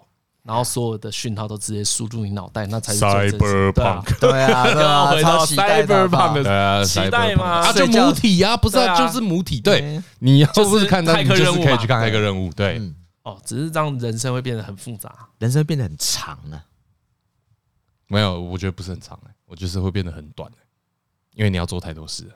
[0.43, 4.19] 然后所有的讯号都直接输入你脑袋，那才是 Cyberpunk。
[4.19, 7.45] 对啊， 对啊，回到 Cyberpunk 的期待吗？
[7.45, 9.61] 啊，就母体啊，不是，就是母体。
[9.61, 12.51] 对，你要不是看到，你就是可以去看那个任务。
[12.51, 12.81] 对，
[13.23, 16.61] 哦，只是让人生会变得很复杂，人生会变得很长呢。
[18.07, 20.51] 没有，我觉得不是很长哎，我就是会变得很短，
[21.35, 22.29] 因为你要做太多事。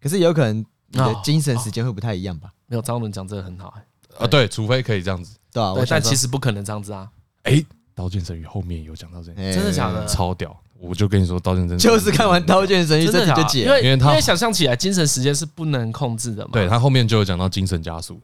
[0.00, 2.50] 可是有可能你的精神时间会不太一样吧？
[2.66, 3.84] 没有，张伦讲这个很好哎。
[4.18, 7.06] 啊，对，除非可以这样子，对啊，但其实不可能这样子啊。
[7.48, 7.54] 哎，
[7.94, 10.06] 《刀剑神域》后面有讲到这，真的假的？
[10.06, 10.54] 超屌！
[10.78, 16.50] 我就跟你说，《刀剑神域》就是看完《刀剑神域》这就解，因为因为他想象起来，精神时间是不能控制的嘛。
[16.52, 18.20] 对，他后面就有讲到精神加速，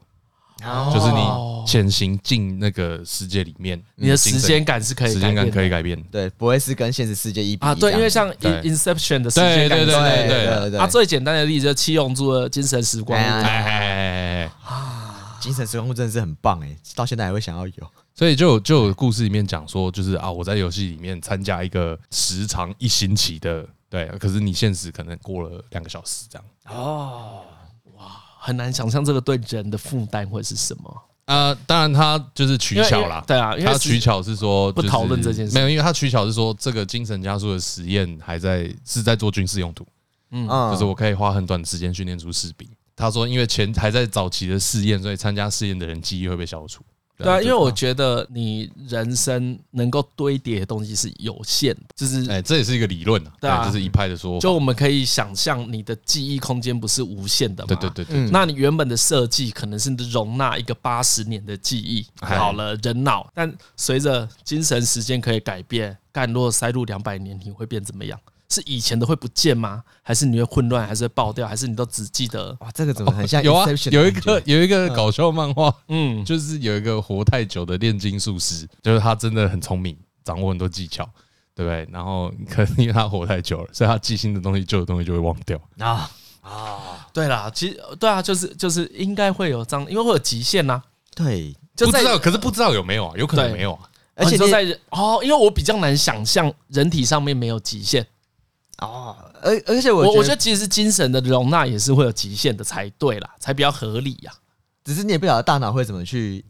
[0.93, 1.19] 就是你
[1.67, 7.75] 潜行进那个世界里面，你的时间感是可以时间感可以改变，对，不会是跟现实世界一比啊。
[7.75, 10.27] 对，因为像《Inception》的时间感，对对对
[10.59, 10.79] 对对。
[10.79, 13.43] 啊，最简单的例子就是七龙珠的精神时光屋，
[15.45, 17.91] 精神时光屋真的是很棒哎，到现在还会想要有。
[18.15, 26.45] 所以就就有故事里面讲说，就是啊，我在游戏里面参加一个时长一星期的，对，可是你现实可能过了两个小时这样。
[26.75, 27.43] 哦，
[27.95, 28.05] 哇，
[28.39, 31.01] 很难想象这个对人的负担会是什么。
[31.25, 39.85] 呃，当然他就是取巧啦，对啊，他取巧是说不讨论这件事，没有，因为他取巧是说这个精神加速的实验还在是在做军事用途，
[40.31, 42.67] 嗯，就是我可以花很短的时间训练出士兵。
[42.95, 46.83] 他说，因为前还在早期的试验，所以参加试验的人记忆会被消除。
[47.17, 54.39] 对啊，因为我觉得你人生能够堆叠的东西是有限的，就是哎，这也是一个理论啊，对啊，这是一派的说法。
[54.41, 57.67] 就我们可以想象，你的记忆空间不是无限的嘛？
[57.67, 58.29] 对对对对。
[58.31, 68.19] 那你原本的设计可能是容纳一个八十年的记忆，好了，人脑，但随着精神时间可以改变，干若塞入两百年，你会变怎么样？
[68.55, 69.83] 是以前的会不见吗？
[70.01, 70.87] 还是你会混乱？
[70.87, 71.47] 还是会爆掉？
[71.47, 72.55] 还是你都只记得？
[72.61, 73.43] 哇，这个怎么很像？
[73.43, 81.03] 有啊，有一个有一个搞笑漫画，嗯，就是有一个活太久的炼金术师，就是他真的很聪明，掌握很多技巧，
[81.53, 81.87] 对不对？
[81.91, 86.09] 然后可能因为他活太久了，所以他记新的东西，旧的东西就会忘掉啊
[86.41, 87.07] 啊！
[87.11, 90.81] 对啦，其实对啊，就是就是应该会有这样，因为会有极限呐。
[91.13, 93.13] 对，就不知道，可是不知道有没有啊？
[93.17, 93.89] 有可能没有啊。
[94.17, 98.05] 而且说在哦，因为我比较难想象人体上面没有极限。
[98.79, 104.31] 哦，而而且我我我觉得其实精神的容纳也是会有极限的才对啦，才比较合理呀。
[104.83, 106.43] 只是你也不晓得大脑会怎么去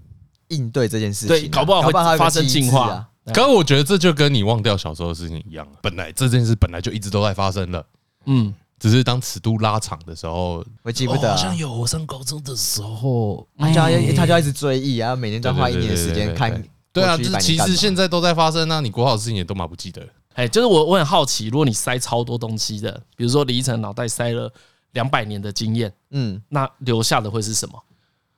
[0.48, 3.08] 应对这件事情，对，搞不好会发生进化。
[3.34, 7.86] 可是我觉得这就跟你忘掉小时候的事情一样，本来这件事本来就一直都在发生了，
[8.26, 16.64] 嗯，只是当尺度拉长的时候，我记不得，好像有我上高中的时候，他就要他就要一直追忆，啊每年都要花一年的时间看。
[16.92, 20.02] 对啊，就是其实现在都在发生啊，你国考的事情也都蛮不记得。
[20.36, 24.52] 哎，就是我我很好奇，如果你塞超多东西的，比如说李依晨脑袋塞了
[24.92, 27.82] 两百年的经验，嗯，那留下的会是什么？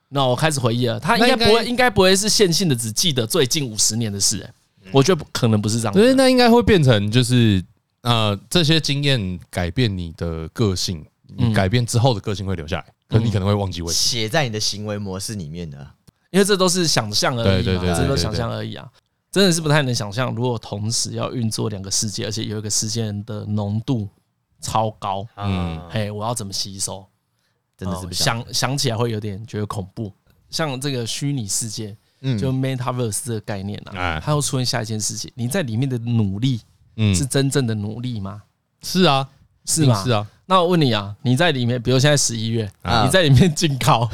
[0.08, 4.40] 那我开始回忆了，他应该不会，应该不会是线性的，只记得最近五十年的事。
[4.42, 4.50] 哎，
[4.90, 5.92] 我觉得可能不是这样。
[5.92, 7.62] 所以那应该会变成就是
[8.02, 11.04] 呃，这些经验改变你的个性，
[11.36, 15.78] 你改变之后的个性会留下来，可你可能会忘记为什么写在你的行为模式里面的，
[16.30, 18.88] 因为这都是想象而已嘛，这都想象而已啊，
[19.30, 24.08] 真的是不太能想象，如果同时要运作两个世界，而且有一个事件的浓度
[24.60, 27.06] 超高，嗯，嘿，我要怎么吸收？
[27.76, 30.12] 真的是想想起来会有点觉得恐怖，
[30.50, 36.60] 像这个虚拟世界，嗯，就 Metaverse 这个概念啊，它会出现下一件事情，你在里面的努力，
[36.96, 38.42] 嗯，是真正的努力吗？
[38.82, 39.28] 是啊，
[39.64, 40.02] 是吗？
[40.02, 40.26] 是啊。
[40.46, 42.64] 那我问你啊，你在里面，比如现在十一月，
[43.04, 44.10] 你在里面进考，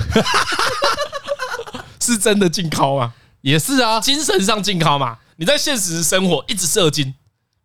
[2.00, 3.14] 是真的进考吗？
[3.45, 5.18] 也是啊，精神上健康嘛。
[5.36, 7.12] 你在现实生活一直射精。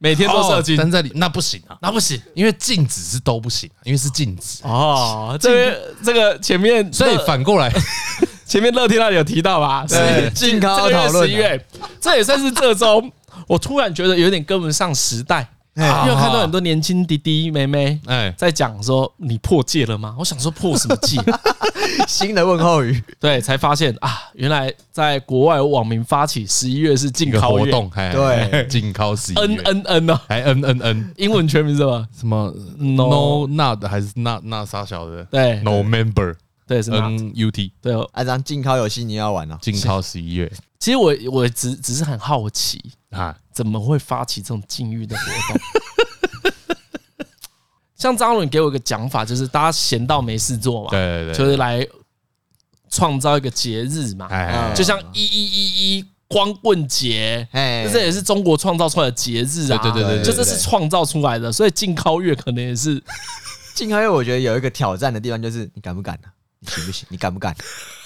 [0.01, 5.37] 每天都射精，但这里那不行啊，那不行，因为禁止是都不行，因为是禁止哦。
[5.39, 7.69] 这边这个前面，所以反过来，
[8.47, 9.85] 前面乐天那里有提到吧？
[9.87, 11.65] 是健康讨论，十一月，
[11.99, 13.03] 这也算是这周，
[13.45, 15.49] 我突然觉得有点跟不上时代。
[15.79, 20.15] 因为看到很多年轻弟弟妹妹哎，在讲说你破戒了吗？
[20.17, 21.17] 我想说破什么戒？
[22.07, 32.07] 新的问候语，对，才发现啊，原来在国外有网民发起十一月是禁考活动，对，禁考十一月，N N N 呢，还 N N N，英文全名是什么？
[32.17, 35.23] 什么？No Not 还是那那啥小的？
[35.25, 36.35] 对，No Member，
[36.69, 40.51] 对，是 N U T，对，啊，咱静考游戏你要玩了，禁考十一月。
[40.77, 46.77] 其实我我只只是很好奇啊，怎么会发起这种禁欲的活动？
[47.97, 51.85] 像张伦给我一个讲法，就是大家闲到没事做嘛，对对对，就是来
[52.89, 63.03] 创造一个节日嘛，就像一一一一光棍节，这也是中国创造出来的节日啊，对对对，就这是创造出来的，所以禁考月可能也是
[63.75, 64.07] 禁考月。
[64.07, 66.29] 我觉得有一个挑战的地方，就是你敢不敢呢？
[66.59, 67.07] 你行不行？
[67.09, 67.55] 你敢不敢？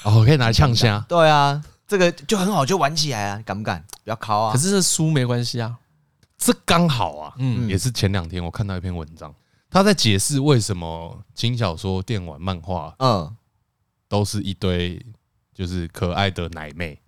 [0.03, 1.03] 哦，可以拿来呛虾。
[1.07, 3.83] 对啊，这个就很好，就玩起来啊，敢不敢？
[4.03, 4.53] 不要考啊。
[4.53, 5.75] 可是这输没关系啊，
[6.37, 9.33] 这刚好啊，嗯，也是前两天我看到一篇文章。
[9.69, 13.35] 他在解释为什么轻小说、电玩、漫画，嗯，
[14.07, 15.03] 都是一堆
[15.51, 17.01] 就是可爱的奶妹，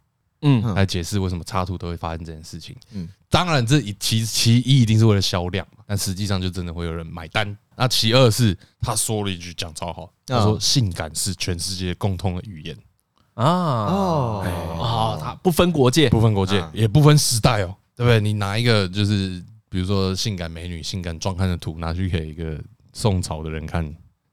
[0.45, 2.75] 嗯，来解释为什么插图都会发生这件事情。
[2.93, 7.57] 嗯，当然这一其其一一定是为了销量嘛，但实际上就真的会有人买单。
[7.75, 12.77] 那其二是他说了一句讲超好，他说性感是全世界共通的语言
[13.33, 14.45] 啊，哦，
[14.77, 18.21] 哦，他不分国界，不分国界，也不分时代哦，对不对？
[18.21, 19.43] 你拿一个就是。
[19.67, 22.57] 比如说性感美女、性感壮汉的图拿去给一个
[22.93, 23.83] 宋朝的人看，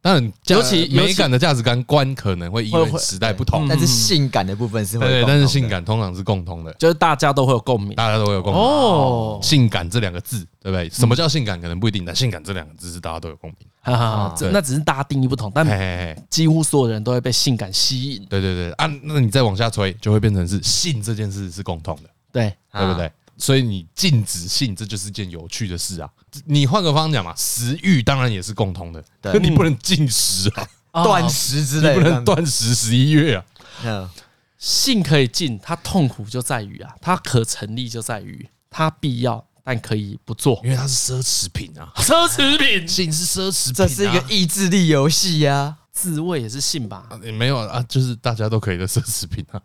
[0.03, 9.39] 当然，尤其美感的价值观观可能会因为时代不同，但是性感的部分是会对，但是性感通常是共通的，就是大家都会有共鸣，大家都会有共鸣哦。
[9.41, 10.91] 性感这两个字，对不对？
[10.91, 11.61] 什么叫性感？
[11.61, 13.59] 可能不一定，但性感这两个字是大家都有共鸣。
[13.83, 15.65] 哈哈，这那只是大家定义不同，但
[16.29, 18.27] 几乎所有人都会被性感吸引。
[18.27, 23.09] 对对对，啊，那你再往下推，就会变成是性这件事是共通的，对对不对？
[23.43, 26.09] 所以你禁止性，这就是件有趣的事啊！
[26.45, 30.69] 你换个方向讲嘛，食欲当然也是共通的，可你不能禁食啊，
[31.03, 33.35] 断食之类，不能断食十一月
[33.85, 34.09] 啊。
[34.59, 47.09] 性可以禁，它痛苦就在于啊，它可成立就在于它必要，但可以不做，因为它是奢侈品啊，奢侈品，性是奢侈品，这是一个意志力游戏呀，自慰也是性吧？
[47.25, 49.61] 也没有啊，就是大家都可以的奢侈品啊。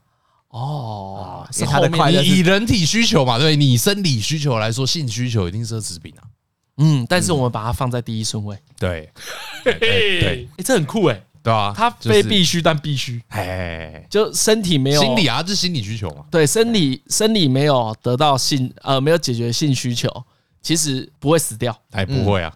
[0.49, 6.23] 哦，是他的快乐，以人体需求嘛，对，你生理需求来说，性需求一定是奢侈品啊。
[6.77, 8.57] 嗯，但是我们把它放在第一顺位。
[8.79, 9.11] 对，
[9.63, 13.21] 对，哎，这很酷哎，对啊，它非必须，但必须。
[13.29, 16.23] 哎，就身体没有心理啊，这是心理需求嘛。
[16.29, 20.09] 对，生理生理没有得到性，呃，没有解决性需求，
[20.61, 22.55] 其实不会死掉，哎，不会啊。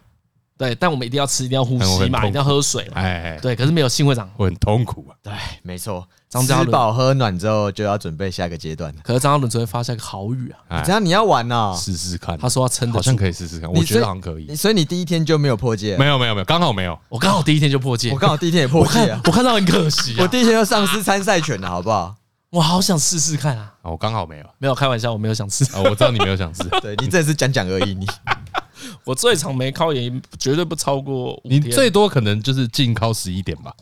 [0.56, 2.92] 对，但我们一定要吃，一定要呼吸嘛，一定要喝水嘛。
[2.94, 5.16] 哎，对，可是没有性会长，会很痛苦啊。
[5.20, 5.32] 对，
[5.62, 6.08] 没错。
[6.40, 8.90] 吃饱喝暖之后，就要准备下一个阶段。
[9.02, 11.74] 可是张嘉伦昨天发下一个好雨啊，这样你要玩呢？
[11.76, 12.38] 试试看。
[12.38, 13.70] 他说要撑，好像可以试试看。
[13.70, 14.54] 我觉得好像可以。
[14.56, 15.96] 所以你第一天就没有破戒？
[15.98, 16.98] 没有，没有，没有，刚好没有。
[17.08, 19.20] 我刚好第一天就破戒，我刚好第一天也破戒啊。
[19.24, 22.14] 我看 到很可惜，我第一天就丧失参赛权了，好不好？
[22.50, 23.72] 我好想试试看啊。
[23.82, 25.64] 我刚好没有，没有开玩笑，我没有想试。
[25.76, 26.62] 我知道你没有想试。
[26.80, 28.06] 对，你这是讲讲而已，你。
[29.04, 31.62] 我最长没靠也绝对不超过五天。
[31.62, 33.72] 你最多可能就是禁靠十一点吧，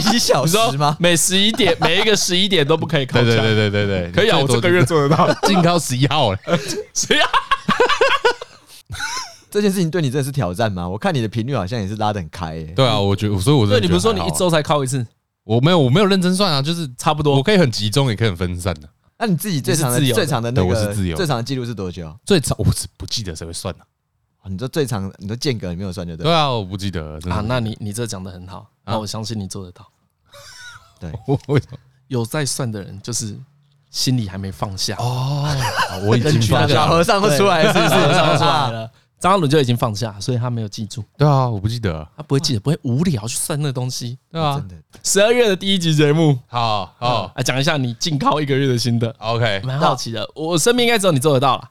[0.00, 0.96] 十一小时吗？
[0.98, 3.20] 每十一点，每一个十一点都不可以靠。
[3.20, 5.32] 对对对对对对，可以啊，我这个月做得到。
[5.46, 6.38] 禁尻十一号了，
[6.94, 7.28] 谁啊？
[9.50, 10.88] 这件事情对你真的是挑战吗？
[10.88, 12.62] 我看你的频率好像也是拉得很开。
[12.74, 15.06] 对啊，我觉得，所以我觉得你不是说你一周才靠一次？
[15.44, 17.36] 我没有，我没有认真算啊，就是差不多。
[17.36, 18.88] 我可以很集中，也可以很分散的。
[19.18, 22.12] 那你自己最长的最长的那个，我是自由，最长的记录是多久？
[22.24, 23.84] 最长我是不记得谁会算了。
[24.48, 26.24] 你这最长，你的间隔你没有算就对。
[26.24, 27.42] 对啊，我不记得啊。
[27.46, 29.86] 那你你这讲的很好，那我相信你做得到。
[30.98, 31.12] 对，
[32.08, 33.36] 有在算的人，就是
[33.90, 35.48] 心里还没放下哦。
[36.06, 37.90] 我已经放下，小和尚都出来了，是不是？
[37.90, 38.90] 小和尚出来了。
[39.20, 41.04] 张嘉伦就已经放下，所以他没有记住。
[41.16, 44.18] 对啊，我不记得，他不会记得，不会无聊去算那个东西。
[44.32, 44.60] 对啊，
[45.04, 49.14] 十二月的第一集节目，好好来讲一下你禁靠一个月的心得。
[49.18, 51.70] OK，蛮好奇的，我身边应该只有你做得到了。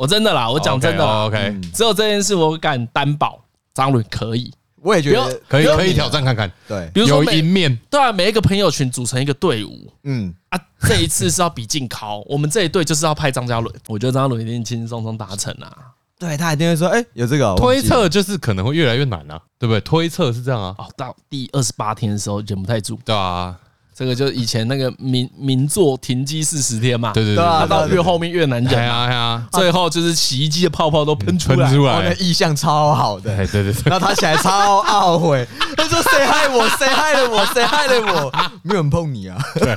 [0.00, 3.38] 我真的啦，我讲真的，OK，只有这件事我敢担保，
[3.74, 4.50] 张伦可以。
[4.82, 6.50] 我也觉得可以，可以挑战看看。
[6.66, 9.92] 对，比如说有一面，对啊，每一个朋友群组成一个队伍。
[10.04, 13.74] 嗯啊，这一次是要比禁尻， 我们这一队就是要派张嘉伦。
[13.88, 15.70] 我觉得张嘉伦一定轻轻松松达成啊。
[16.18, 19.80] 对，他一定会说，哎，有这个推测，就是可能会越来越难啊，对不对？
[19.82, 20.74] 推测是这样啊。
[20.78, 23.54] 哦，到第二十八天的时候忍不太住，对啊，
[24.00, 35.46] 这个就是以前那个名名作停机四十天嘛，对对对，他到越后面越难忍啊，最后就是洗衣机的泡泡都喷出来，出来，那意象超好的，对对对，然后他起来超懊悔，
[35.76, 38.32] 他说谁害我，谁害了我，谁害了我，
[38.62, 39.36] 没有人碰你啊。
[39.56, 39.76] 对。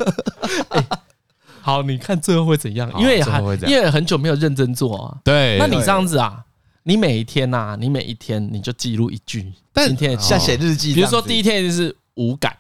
[1.59, 2.89] 好，你看最后会怎样？
[2.97, 5.17] 因为还因为很久没有认真做啊。
[5.25, 6.37] 对，那你这样子啊，
[6.83, 9.51] 你每一天呐，你每一天你就记录一句。
[9.75, 12.55] 今天像写日记，比如说第一天就是无感，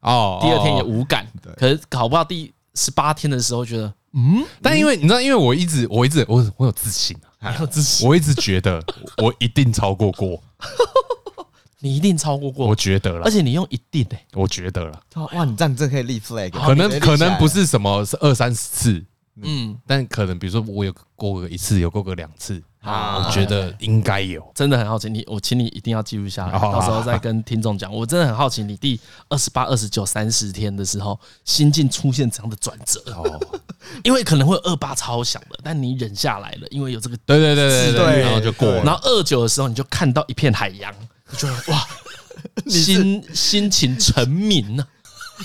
[0.00, 1.26] 哦，第二天也无感，
[1.56, 8.82] 可是搞不到第十八天的时候觉得，嗯，但因为你知道，因为我一直我一直我我有自信啊， 有自信，我一直觉得
[9.22, 10.42] 我一定超过过。
[11.80, 15.00] 你一定超过过，我觉得了，而且你用一定哎，我觉得了，
[15.32, 19.04] 哇，你这样真可以立 flag，可能可能不是什么是二三十次，
[19.42, 27.92] 嗯，但可能比如说我有过个一次，有过个两次，啊，我觉得应该有，真的很好奇，你我请你一定要记录下来，到时候再跟听众讲。
[27.92, 33.00] 我真的很好奇，你第二十八、二十九、三十天的时候，心境出现怎样的转折？
[33.14, 33.40] 哦，
[34.04, 38.82] 因为可能会二八超想的，但你忍下来了，因为有这个，对对对对对，然后就过了。
[38.82, 40.92] 然后二九的时候，你就看到一片海洋。
[41.30, 41.86] 就觉得哇，
[42.70, 44.86] 心心情沉明呢，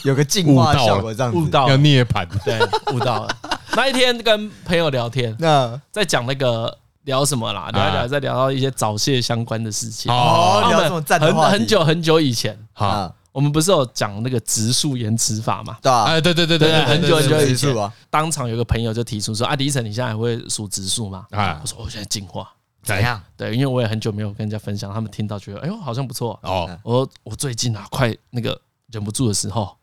[0.06, 2.58] 有个净化效果，这样悟到要涅槃，对，
[2.94, 3.38] 悟到了。
[3.76, 7.70] 那一天跟朋友聊天，那在讲那个聊什么啦？
[7.72, 10.12] 聊一聊，再聊到一些早泄相关的事情。
[10.12, 15.78] 哦，聊这么赞很很久很久以前，哈，我们不是有讲那个植树延迟法嘛？
[15.82, 22.52] 对啊，哎，对对对对，很久很久以前，当场有个朋友就提出说：“啊，李晨，你现在还会数植树吗？”啊，我说：“我现在进化。”
[22.84, 23.20] 怎样？
[23.36, 26.70] 对，因为我也很久没有跟人家分享，他们听到觉得，哎呦，好像不错哦。
[26.84, 28.60] 我我最近啊，快那个
[28.92, 29.76] 忍不住的时候，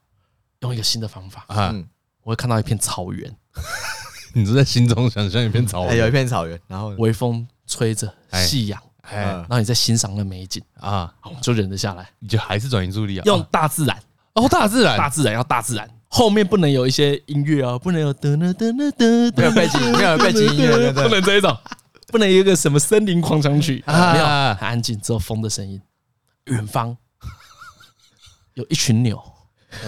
[0.60, 1.84] 用一个新的方法，嗯，
[2.22, 3.36] 我会看到一片草原。
[4.32, 11.12] 你就在心中想象一片草原，有一片草原，然后微风吹着，夕阳，哎，然后你在欣赏那美景啊，
[11.42, 13.96] 就忍得下来，你就还是转移注意力啊，用大自然。
[14.34, 21.56] 哦，大自然，大自然要大自然，后面不能有一些音乐啊，不能有噔噔噔噔噔，没有背景，没有背景音乐， 不能这一种。
[22.06, 25.80] 不能有一个什么森林狂想曲，没有，很安静，只有风的声音。
[26.46, 26.96] 远方
[28.54, 29.20] 有一群牛，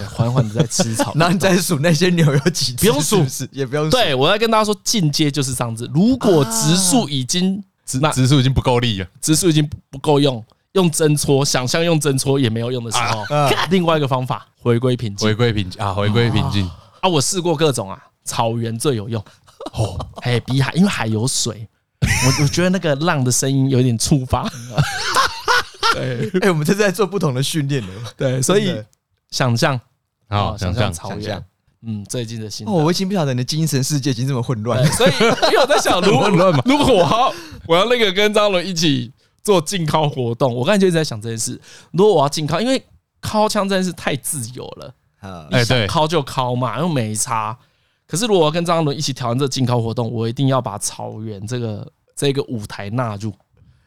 [0.09, 1.11] 缓缓的在吃草。
[1.15, 2.77] 那你再数那些牛有几只？
[2.77, 3.91] 不用数，也不用数。
[3.91, 5.89] 对，我在跟大家说，进阶就是这样子。
[5.93, 13.23] 如果植树已经植植树已经不够力了，植树已经不够用，用针戳，想象用针戳也没有用的时候，
[13.69, 16.69] 另外一个方法，回归平静，回归平静啊，回归平静
[17.01, 17.09] 啊！
[17.09, 19.23] 我试过各种啊，草原最有用
[19.73, 21.67] 哦，哎，比海，因为海有水。
[22.05, 24.45] 我我觉得那个浪的声音有点触发，
[25.93, 28.75] 对， 哎，我们这是在做不同的训练的，对，所以
[29.33, 29.79] 想象，
[30.29, 31.43] 好，想象草原，
[31.81, 36.29] 嗯，最近的心，哦，我已经不晓得你的精神世界已经这么混乱，所以因为我在想， 如果
[36.65, 37.33] 如果我要
[37.65, 39.11] 我要那个跟张伦一起
[39.41, 41.59] 做禁靠活动，我刚才就一直在想这件事，
[41.91, 42.81] 如果我要禁靠，因为
[43.19, 47.57] 靠枪真的是太自由了，你想靠就靠嘛，又没差。
[48.05, 53.33] 可是，如果我要跟张伦一起挑战这个禁靠活动，我一定要把草原这个这个舞台纳入。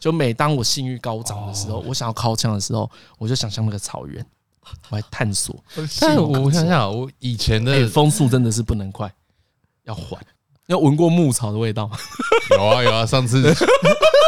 [0.01, 4.26] 就每当我性欲高涨的时候，我想要靠枪的时候，我就想象那个草原，
[4.91, 5.57] 我来探索。
[6.01, 9.12] 但我想想，我以前的风速真的是不能快，
[9.85, 10.21] 要缓。
[10.67, 11.97] 要闻过牧草的味道吗？
[12.51, 13.55] 有啊有啊，上次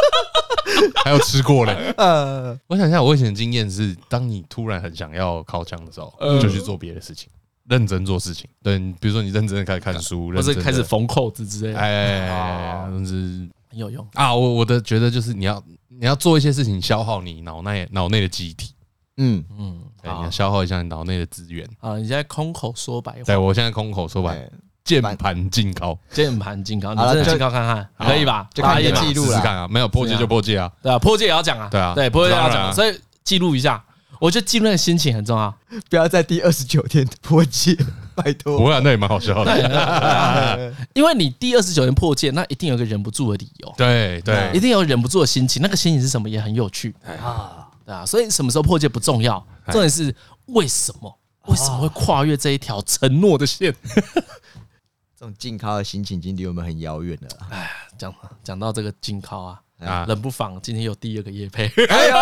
[1.03, 1.93] 还有吃过嘞。
[1.97, 7.29] 呃，我想一下，我以前的经验是，当你突然很想要靠枪的时候，就去做别的事情。
[7.69, 14.33] 认真做事情，对，比如说你认真的开始看书，或者开始缝扣子之类的，哎，甚至很有用啊。
[14.33, 18.73] 我我的觉得就是你要你要做一些事情，消耗你脑内脑内的记忆体。
[19.17, 21.67] 嗯嗯，对，你要消耗一下你脑内的资源。
[21.79, 21.97] 啊。
[21.97, 24.49] 你现在空口说白话，对我现在空口说白，
[24.83, 27.61] 键盘进高， 键盘进高，你真的进高看
[27.97, 28.47] 看，可以吧？
[28.53, 33.83] 就看记录看啊，没有破戒就破戒啊，对啊，破戒也要讲啊，对啊，对，破戒也要讲，所以记录一下。
[34.19, 35.55] 我觉得记录那个心情很重要，
[35.89, 37.73] 不要在第二十九天破戒，
[38.13, 38.57] 拜托。
[38.57, 40.73] 不会啊，那也蛮好笑的。
[40.91, 43.73] 因为你第二十九天破戒，那一定有个忍不住的理由。
[43.77, 45.61] 对对，一定有忍不住的心情。
[45.61, 46.93] 那个心情是什么也很有趣。
[47.23, 48.05] 啊，对啊。
[48.05, 50.15] 所以什么时候破戒不重要，重点是
[50.45, 51.19] 为什么？
[51.47, 53.73] 为什么会跨越这一条承诺的线？
[55.17, 57.29] 这种禁靠的心情已经离我们很遥远了。
[57.49, 58.13] 哎，讲
[58.43, 59.61] 讲到这个禁靠啊。
[59.79, 62.15] 啊，冷不防今天有第二个夜配，哎呦，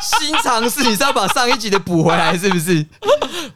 [0.00, 2.84] 新尝试，你是要把上一集的补回来是不是？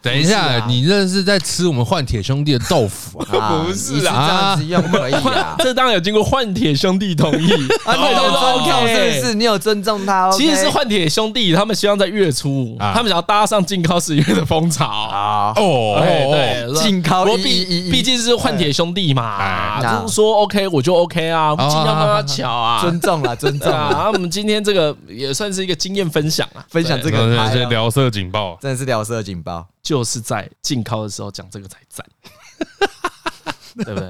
[0.01, 3.63] 等一下，你这是在吃我们换铁兄弟的豆腐 啊？
[3.65, 7.51] 不是啊，这样子用可以啊，这当然有经过换铁兄弟同意
[7.85, 9.33] 啊，你有尊重是不是？
[9.33, 10.31] 你有尊重他？
[10.31, 15.53] 其实是换铁兄弟，他们希望在月初，他们想要搭上进靠十月的风潮啊。
[15.55, 23.33] 哦，对，静靠，我毕毕竟是换铁兄弟嘛，就是说 OK，我就 OK 啊，尽量跟他巧啊，尊重了。
[23.43, 24.09] 真的啊！
[24.13, 27.35] 我们今天这个也算是一个经验分享啊，分享这个
[27.69, 32.05] 聊色警报，真的是聊色警报，就是在进靠的时候讲这个才赞，
[33.85, 34.09] 对不对？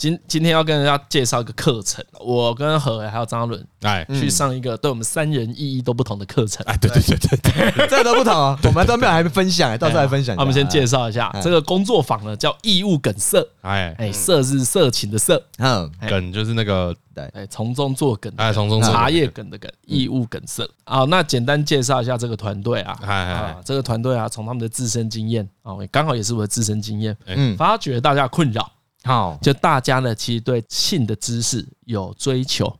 [0.00, 4.02] 今今天要跟人家介绍一个课程，我跟何伟还有张伦哎。
[4.08, 6.64] 去上一个对我们三人意义都不同的课程。
[6.64, 10.34] 哎，对对对对对， 这都不同啊， 我们都没有还没分享，到时候来分享。
[10.38, 13.46] 我们先介绍一下这个工作坊呢，叫义务梗色。
[13.60, 13.94] 哎。
[13.98, 20.66] 哎，色是色情的色，嗯，梗就是那个对，哎，从中作梗，哎，从中茶叶梗的梗，义务梗色。
[20.84, 28.72] 好，那简单介绍一下这个团队啊，啊，这个团队啊，从他们的自身经验啊，刚好也是我的自身经验，嗯，发觉大家的困扰。
[29.04, 32.70] 好，就大家呢，其实对性的知识有追求，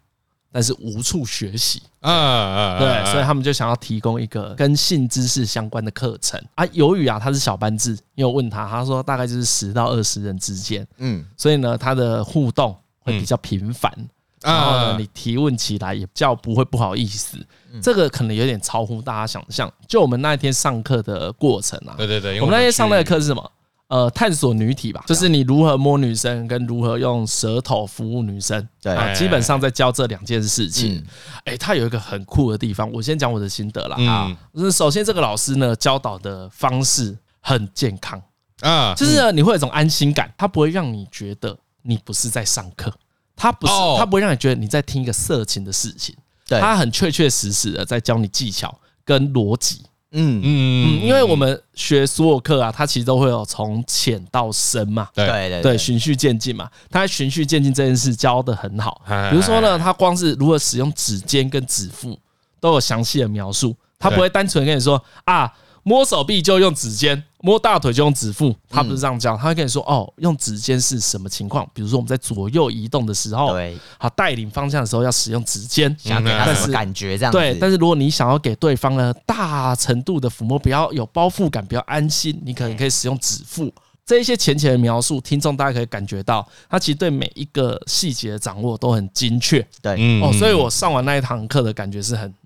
[0.53, 1.83] 但是无处学习。
[2.01, 6.65] 嗯嗯，对，所以他们就想要提供一个跟性知识相关的课程啊。
[6.73, 10.87] 由于啊，他是小班制，因为我问他，他说大概就是十到二十人之间。
[10.97, 13.93] 嗯，所以呢，他的互动会比较频繁，
[14.41, 17.37] 然后呢，你提问起来也比较不会不好意思。
[17.83, 19.71] 这个可能有点超乎大家想象。
[19.87, 23.53] 就我们那一天上课的过程啊，对对对，我们那天上那个课是什么？
[23.91, 31.05] 呃，探索女体吧，就是你如何摸女生，跟如何用舌头服务女生，对，啊基本上在教这两件事情。
[31.45, 33.97] 哎，他有一个很酷的地方，我先讲我的心得啦。
[34.09, 34.39] 啊。
[34.55, 38.23] 就是首先这个老师呢教导的方式很健康。
[38.61, 42.95] 啊，就是呢你会有一种安心感，他不会让你觉得你不是在上课，
[43.35, 46.15] 他不是，他不会让你觉得你在听一个色情的事情，
[46.47, 49.83] 对，他很确确实实的在教你技巧跟逻辑。
[50.13, 50.41] 嗯。
[50.41, 55.27] 嗯嗯，因为我们学所有课啊，它其实都会有从浅到深嘛，对。
[55.27, 56.69] 对对，循序渐进嘛。
[56.91, 59.03] 它循序渐进这件事教的很好。
[59.31, 62.19] 比如说呢，它光是如何使用指尖跟指腹
[62.61, 65.53] 都有详细的描述，它不会单纯跟你说啊。
[65.83, 68.55] 摸手臂就用指尖，摸大腿就用指腹。
[68.69, 71.69] 他不是这样教，他会跟你说哦，用指尖是什么情况？
[71.73, 77.33] 比如说我们在左右移动的时候，对，好带领方向的时候要使用指尖，想给他什么感觉这样？
[77.33, 83.73] 对，但是如果你想要给对方呢大程度的抚摸，比较有包覆感，比较安心，你可能可以使用指腹。
[84.07, 89.65] 这一些浅浅的描述，听众大家可以感觉到，他其实对每一个细节的掌握都很精确。
[89.81, 92.40] 对，哦，所以我上完那一堂课的感觉是很哦。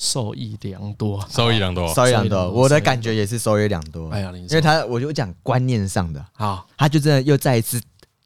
[0.00, 2.50] 受益良多，受益良多，受益良多。
[2.50, 4.08] 我的感觉也是受益良多。
[4.08, 7.78] 哎呀，因为他，我就讲观念上的，好，他就真的又再一次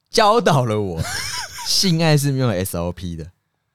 [0.09, 1.03] 教导了我，
[1.66, 3.27] 性爱是没有 SOP 的。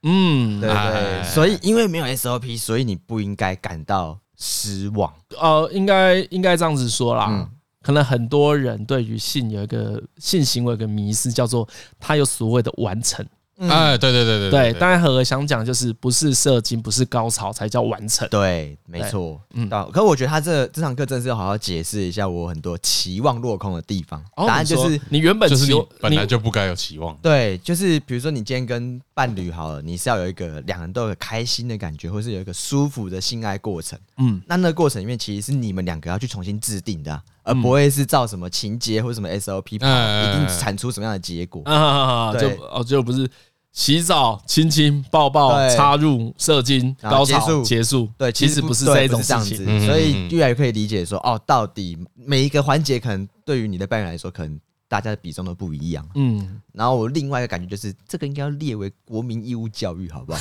[0.04, 1.24] 嗯，对对。
[1.26, 5.14] 所以因为没有 SOP，所以你不应该感到失望。
[5.38, 7.50] 呃，应该应该这样子说啦。
[7.82, 11.68] 可能很多人对于性有一个性行为有一个迷思，叫做
[12.00, 13.26] 他有所谓的完成。
[13.60, 18.28] 哎，对对对对对，当然何何想讲就是不是射精，不是高潮才叫完成。
[18.30, 19.40] 对，没错。
[19.54, 24.24] 嗯，可我觉得他这这堂课真的是要好好解释一下我很多期望落空的地方。
[24.36, 27.18] 答案就是你原本就是你本来就不该有期望。
[27.22, 34.00] 对，就是比如说你今天跟伴侣好了，你是要有一个两人都有开心的感觉，或是有一个舒服的性爱过程。
[34.20, 41.62] 嗯，那那个过程里面其实是你们两个要去重新制定的，而不会是照什么情节或什么 SOP 跑，一定产出什么样的结果。
[41.70, 43.30] 啊，就哦，就不是。
[43.72, 48.10] 洗澡、亲亲、抱抱、插入、射精、高潮结束。
[48.18, 56.06] 对，其实不是这一种事情，所以越来越可以理解说，哦，到底每一个环节可能对于你的伴侣来说，可能大家的比重都不一样。
[56.16, 60.40] 嗯，然后我另外一个感觉就是，这个应该要列为国民义务教育，好不好？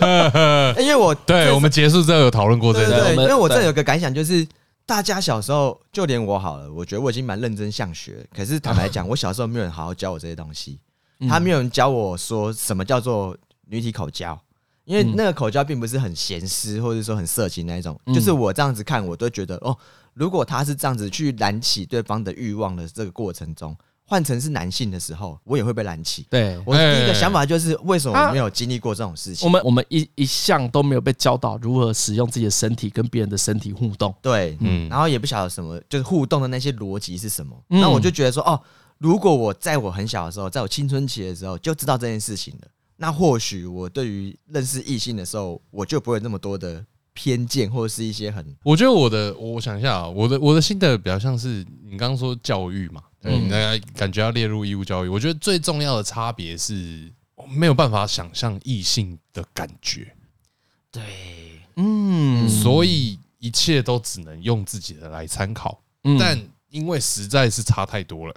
[0.80, 4.44] 因为我对我们结束之后有讨论过这个，因为我这有个感想就是，
[4.86, 10.80] 大家小时候就连我好了，我觉得我已经蛮认真向学，可是坦白讲， 我小时候没有人好好教我这些东西。
[11.28, 13.36] 他没有人教我说什么叫做
[13.66, 14.38] 女体口交，
[14.84, 19.76] 因为那个口交并不是很咸湿或者说很色情那一种，就是我这样子看，我都觉得哦，
[20.12, 23.76] 如果他是这样子去燃起对方的欲望的这个过程中。
[24.06, 26.26] 换成是男性的时候，我也会被燃起。
[26.28, 29.48] 对，我第一个想法就是，为什么我没有经历过这种事情？
[29.48, 34.14] 我们我们一一向都没有被教导如何使用自己的身体跟别人的身体互动。
[34.20, 37.56] 对，嗯，然后也不晓得什么，就是互动的那些逻辑是什么。
[37.68, 38.60] 那我就觉得说，哦，
[39.04, 46.82] 如果我在我很小的时候，在我青春期的时候就知道这件事情了，那或许我对于认识异性的时候，我就不会那么多的
[47.12, 48.42] 偏见或者是一些很……
[48.62, 53.02] 我觉得我的，我想一下啊，我的我的心得比较像是你刚刚说教育嘛。
[53.24, 57.12] 嗯，大家感觉要列入义务教育，我觉得最重要的差别是
[57.50, 60.14] 没有办法想象异性的感觉。
[60.90, 61.02] 对，
[61.76, 65.82] 嗯，所以一切都只能用自己的来参考。
[66.18, 66.38] 但
[66.68, 68.34] 因为实在是差太多了，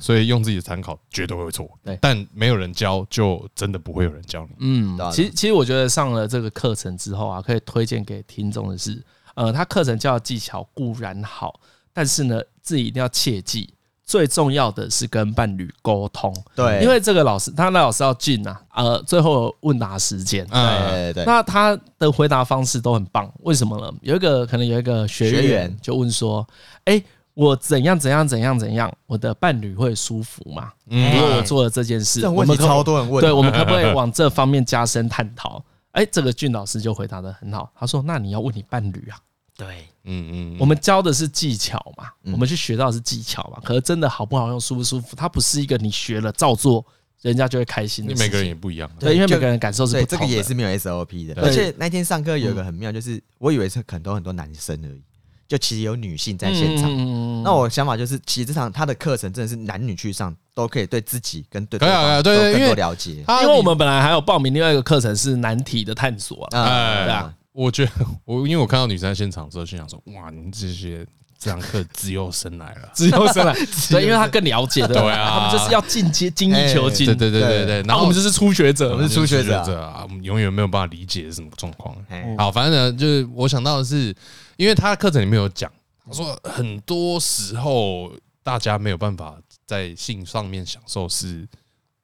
[0.00, 1.68] 所以用自己的参考绝对会错。
[1.84, 4.56] 对，但没有人教，就真的不会有人教你。
[4.60, 9.02] 嗯，其实其实我觉得上了这个课程之后啊，可以推荐给听众的是，
[9.34, 11.60] 呃，他课程教的技巧固然好，
[11.92, 13.72] 但是呢，自己一定要切记。
[14.04, 23.92] 最重要的是跟伴侣沟通，对，因为这个老师，他那老师要进啊，呃，最后问答时间，对对，那他的回答方式都很棒，为什么呢？
[24.00, 26.46] 有一个可能有一个学员就问说，
[26.86, 27.04] 哎，
[27.38, 30.72] 我怎样怎样怎样怎样，我的伴侣会舒服吗？
[30.86, 35.64] 如果我做了这件事，这问题超多人问，对，我们可不可以往这方面加深探讨？
[35.92, 39.16] 哎，这个俊老师就回答的很好，他说，那你要问你伴侣啊。
[39.56, 43.60] 对，嗯嗯，我们教的是技巧嘛，我们去学到的是技巧嘛。
[43.62, 46.84] 可是真的好不好用，舒不舒服，它不是一个你学了照做，
[47.22, 48.16] 人家就会开心的。
[48.16, 50.26] 每个人也不一样，对，因为每个人感受是不同的。
[50.26, 51.40] 这个也是没有 SOP 的。
[51.40, 55.02] 而且那天上课有一个很妙，就是我以为是很多很多男生而已，
[55.48, 57.42] 就其实有女性在现场。
[57.42, 63.24] 那我想法就是，其实这场他的课程真的是男女去上都可以对自己跟对对方都更多了解。
[63.42, 67.34] 因为我们本来还有报名另外一个课程是男体的探索啊，对啊。
[67.52, 67.90] 我觉得
[68.24, 71.04] 我因为我看到女生在现场之后，心想说：哇，你们这些
[71.36, 73.52] 这堂课自由生来了， 自由生来，
[73.90, 77.82] 对，因为他更了解的，对啊，他们就是要进阶精益求精，对对对对对。
[77.82, 81.96] 然后我们就是初学者，我们是初学者啊，我们永远没有办法理解是什么状况。
[82.36, 84.14] 好，反正呢，就是我想到的是，
[84.58, 85.72] 因为他的课程里面有讲，
[86.04, 91.48] 他说很多时候大家没有办法在性上面享受，是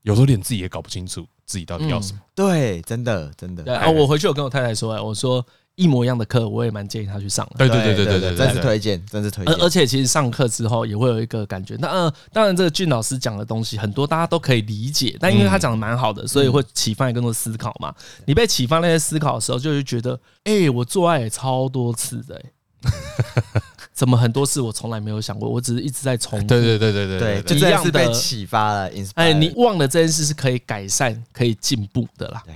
[0.00, 1.26] 有时候连自己也搞不清楚。
[1.46, 2.20] 自己到底要什么？
[2.34, 3.62] 对，真的，真的。
[3.62, 5.46] 对啊，我回去我跟我太太说，我说
[5.76, 7.48] 一模一样的课，我也蛮建议他去上。
[7.58, 9.54] 对对对对对，真是推荐，真是推荐。
[9.54, 11.76] 而而且其实上课之后也会有一个感觉。
[11.80, 15.16] 那呃，当然这个俊老师讲的东西很多，大家都可以理解。
[15.18, 17.92] 但因为他讲的蛮好的，所以会启发你更多思考嘛。
[18.26, 22.40] 你被启发那些思考的时候，就会觉得，哎，我做爱也超多次的。
[23.94, 26.46] 怎么很多事我从来没有想过，我只是一直在重复。
[26.46, 28.90] 对对对对对对，一样的被启发了。
[29.14, 32.42] 哎，你忘了这件事是可以改善、可以进步的啦。
[32.44, 32.54] 对。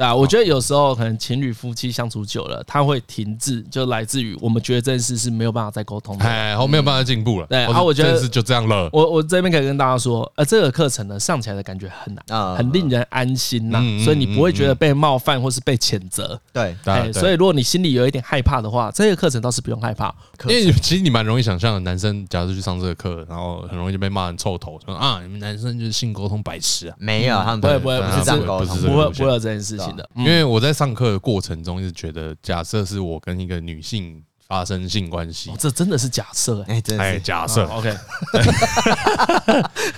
[0.00, 7.46] 啊，我觉得有时候可能情侣夫妻相处久了，他会停滞，就来自于我们觉得这件事是没有办法再沟通的，哎，然后没有办法进步了。
[7.48, 8.88] 对，然后我觉得是就这样了。
[8.92, 16.40] 我我这边可以跟大家说，呃，这个课程呢上起来的感觉很难，很令人安心呐，所以你不会觉得被冒犯或是被谴责。
[16.52, 20.14] 对，对，所以如果你心里有一点害怕的话，这个课程倒是不用害怕，
[20.48, 26.96] 因为其实你蛮容易想象的，男生假如去上这个课，然后很容易就被骂成臭头，说啊，你们男生就是性沟通白痴啊。
[26.98, 30.74] 没有，他们不会不会不是这样沟通，不会不会有这件事情的，因为我在。
[30.80, 37.90] 上课的过程中，一直觉得，假设是我跟一个女性发生性关系，这真的是假设哎，哎，假设，OK，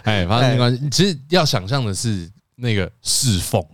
[0.03, 3.65] 哎， 发生性关系，其实要想象的是那个侍奉，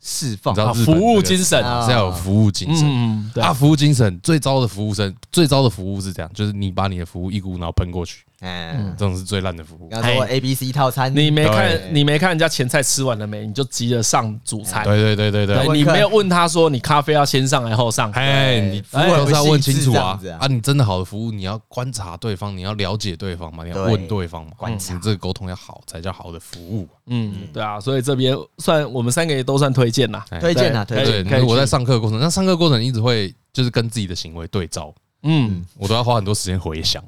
[0.00, 1.58] 侍奉，服务精神。
[1.84, 8.22] 是要有服务精神，啊，服务精神最糟的服务生，最糟的服务是这样，就是你把你的服务一股脑喷过去。
[8.40, 9.88] 嗯，这种是最烂的服务。
[9.88, 13.44] 刚说 A B C 套餐，你没看，你没看人家前菜吃完了没？
[13.44, 14.84] 你就急着上主菜。
[14.84, 18.12] 对对对对对，你没有问他说，你咖啡要先上来后上。
[18.12, 20.20] 哎，你服务是要问清楚啊！
[20.38, 26.86] 啊，你真的好的服务，你要观察对方，你要了解对方嘛，你要问对方嘛，观察这个沟通要好，才叫好的服务。
[27.06, 31.44] 嗯，对啊，所以这边算我们三个也都算推荐啦，推荐啦，推荐。
[31.44, 34.94] 我在上课过程，那上课过程一直会就是跟自己的行为对照，
[35.24, 37.02] 嗯，我都要花很多时间回想。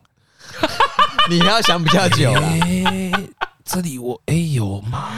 [1.28, 2.52] 你要想比较久了。
[3.64, 5.10] 这里我哎有吗？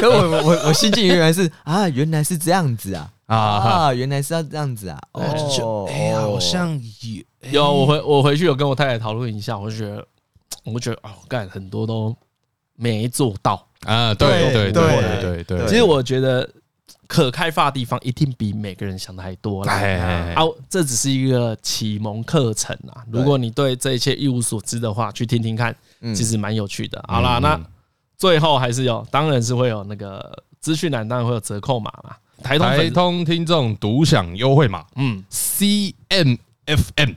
[0.00, 4.98] 可我我我心境原来是啊，原来是这样子啊啊，原来是要这样子啊。
[5.12, 6.80] 哦，哎，好像
[7.42, 7.72] 有有。
[7.72, 10.06] 我回我回去有跟我太太讨论一下，我就觉得，
[10.64, 12.14] 我觉得啊，干很多都
[12.76, 14.14] 没做到啊。
[14.14, 15.66] 对对对对对。
[15.66, 16.48] 其实我觉得。
[17.10, 19.72] 可开发的地方一定比每个人想的还多啦。
[20.36, 23.02] 啊，这只是一个启蒙课程啊。
[23.10, 25.74] 如果你对这一切一无所知的话，去听听看，
[26.14, 27.04] 其实蛮有趣的。
[27.08, 27.60] 好啦，那
[28.16, 32.14] 最后还是有，当然是会有那个资讯栏，当然会有折扣码嘛。
[32.44, 37.10] 台通台通听众独享优惠码，嗯，C M F M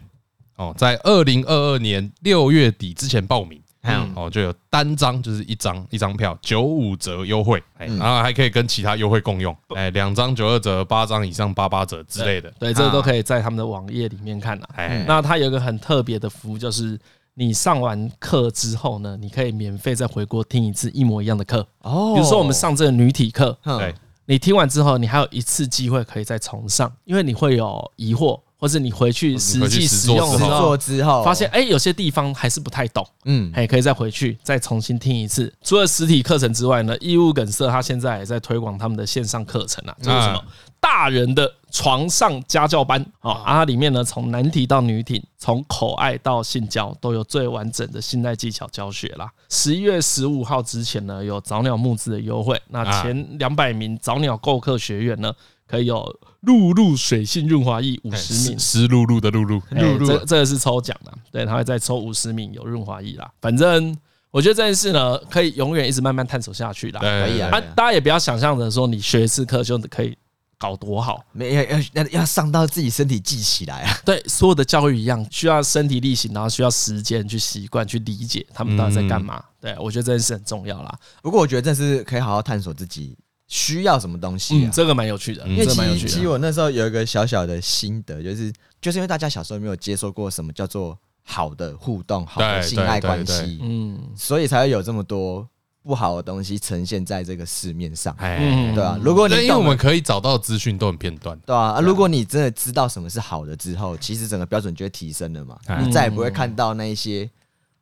[0.55, 14.67] 哦，在二零二二年六月底之前报名，嗯，哦，就有单张就是一张一张票九五折优惠，哎，然后还可以跟其他优惠共用，哎，两张九二折，八张以上八八折之类的，对，这个都可以在他们的网页里面看了。
[14.75, 16.99] 哎，那它有一个很特别的服务，就是
[17.33, 21.67] 你上完课之后呢，你可以免费再回国听一次一模一样的课。
[21.81, 23.93] 哦，比如说我们上这个女体课，对。
[24.25, 30.37] 你听完之后，你还有一次机会可以再重上，因为你会有疑惑，或是你回去实际使用
[30.77, 35.53] 之后，发现哎，有些地方还是不太懂，嗯，哎可以再回去再重新听一次。
[35.61, 40.41] 除了实体课程之外呢，义务梗社他现在也在推广他们的线上课程啊，就是什么？
[40.79, 43.05] 大人的床上家教班。
[43.19, 49.29] 啊，啊，里面呢，从男体到女体，从口爱到性交，都有最完整的性爱技巧教学啦。
[49.49, 55.33] 十一月十五号之前呢，有早鸟募资的优惠，那前两百名早鸟购课学员呢，
[55.67, 63.31] 可以有露露水性润滑液五十名，湿漉漉的露露，露露，这这个是抽奖的，对，他会再抽五十名有润滑液啦。
[63.41, 63.97] 反正
[64.31, 66.99] 我觉得这件事呢，可以永远一直慢慢探索下去啦。
[66.99, 70.17] 可以啊，大家也不要想象着说你学一次课就可以。
[70.55, 73.99] 搞多好，没要要要要上到自己身体记起来啊！
[74.05, 79.43] 对，所有的教育一样，需要身体力行，然后需要时间去习惯、去理解他们到底在干嘛。
[79.59, 80.97] 对，我觉得这件事很重要啦。
[81.21, 83.13] 不过我觉得这是可以好好探索自己
[83.53, 84.65] 需要什么东西。
[84.65, 88.51] 嗯，这个蛮有趣的，因为其实其实我那时候有一个小小的心得，就是
[88.81, 95.47] 就是因为大家小时候没有接受过什么叫做好的互动、好的性爱关系，嗯，所以才会有这么多。
[95.85, 98.97] 不好的东西呈现在这个市面上，对啊？
[99.03, 107.29] 如果你因为我们可以找到资讯都很片段，对啊，如果你真的知道什么是好的之后，其实整个标准就会提升了嘛，你再也不会看到那一些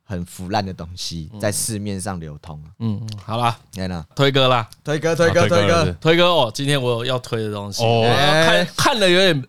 [0.04, 2.62] 很腐烂的东西在市面上流通。
[2.78, 6.50] 嗯，好啦，来了，推歌啦，推歌，推歌，推歌，推歌哦！
[6.54, 8.04] 今天我有要推的东西，哦，
[8.44, 9.44] 看看了有点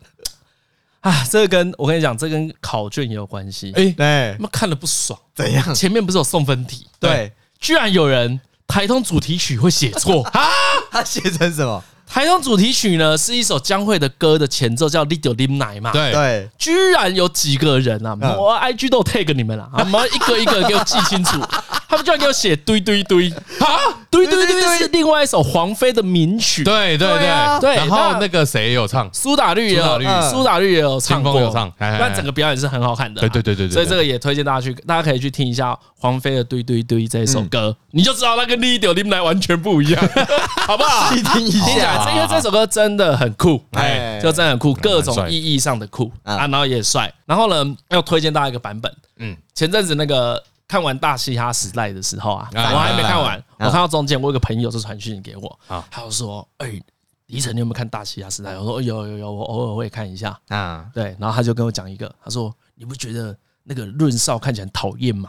[1.00, 3.72] 啊，这个跟我跟你讲，这跟考卷也有关系。
[3.76, 5.74] 哎，对，那看了不爽，怎样？
[5.74, 6.86] 前面不是有送分题？
[6.98, 7.32] 对。
[7.60, 10.50] 居然有人台通主题曲会写错 啊！
[10.90, 11.82] 他写成什么？
[12.14, 15.90] 台通主题曲呢，是一首江蕙的歌的前奏，叫《Little Lim 奶》嘛。
[15.90, 16.12] 对。
[16.12, 21.40] 对，居然有几个人啊，我 IG 都 tag 你们了，我们一个一个给我记清楚。
[21.88, 23.28] 他们居然给我写堆堆堆。
[23.58, 23.66] 啊！
[24.10, 26.62] 堆堆堆是另外一首黄飞的名曲。
[26.62, 27.60] 对对对。
[27.60, 30.00] 对，然后那个谁也有唱，苏打绿也有，
[30.30, 30.74] 苏打绿。
[30.74, 33.20] 也有唱过，有唱，但整个表演是很好看的。
[33.20, 40.08] 对对对对，所以这个也推荐大家去，大家可以去听一下黄飞的堆堆堆这一首歌，你就知道那跟《Little Lim 奶》完全不一样，
[40.66, 41.12] 好不好？
[41.14, 47.12] 听一下，因为这首歌真的很酷，哎，就真的很酷，各种意义上的酷啊，然后也帅。
[47.26, 50.42] 然后呢，要推荐大家一个版本，嗯，前阵子那个。
[50.66, 53.40] 看完《大嘻哈时代》的时候啊，我还没看完。
[53.58, 55.58] 我看到中间，我有个朋友就传讯给我，
[55.90, 56.80] 他就说：“哎，
[57.26, 61.14] 李晨，你有没有看《大嘻哈时代》？”我说：“有有有，我偶尔会看一下。”啊， 对。
[61.20, 65.28] 然后他就跟我讲一个，他说：“你不觉得那个润少看起来很讨厌吗？”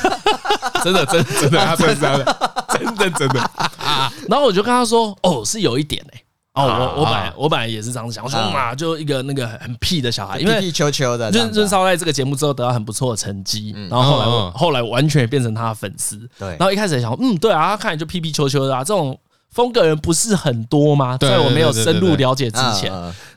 [0.84, 2.36] 真的，真的真的，他真的
[2.68, 3.50] 真的真的。
[4.28, 6.22] 然后我就跟他说：“哦，是有一点哎。”
[6.56, 11.30] 哦，我我本来我本来也是这样子想，我说嘛，就一个那个很屁的小孩，因为屁球球的。
[11.30, 16.16] 润润少在这个节目之后得到很不错的成绩，然后后来我后来完全也变成他的粉丝。
[16.38, 19.18] 对，然后一开始也想，嗯，对啊，他看起来就屁屁球球的啊，这种
[19.50, 21.18] 风格人不是很多吗？
[21.18, 22.90] 在我没有深入了解之前，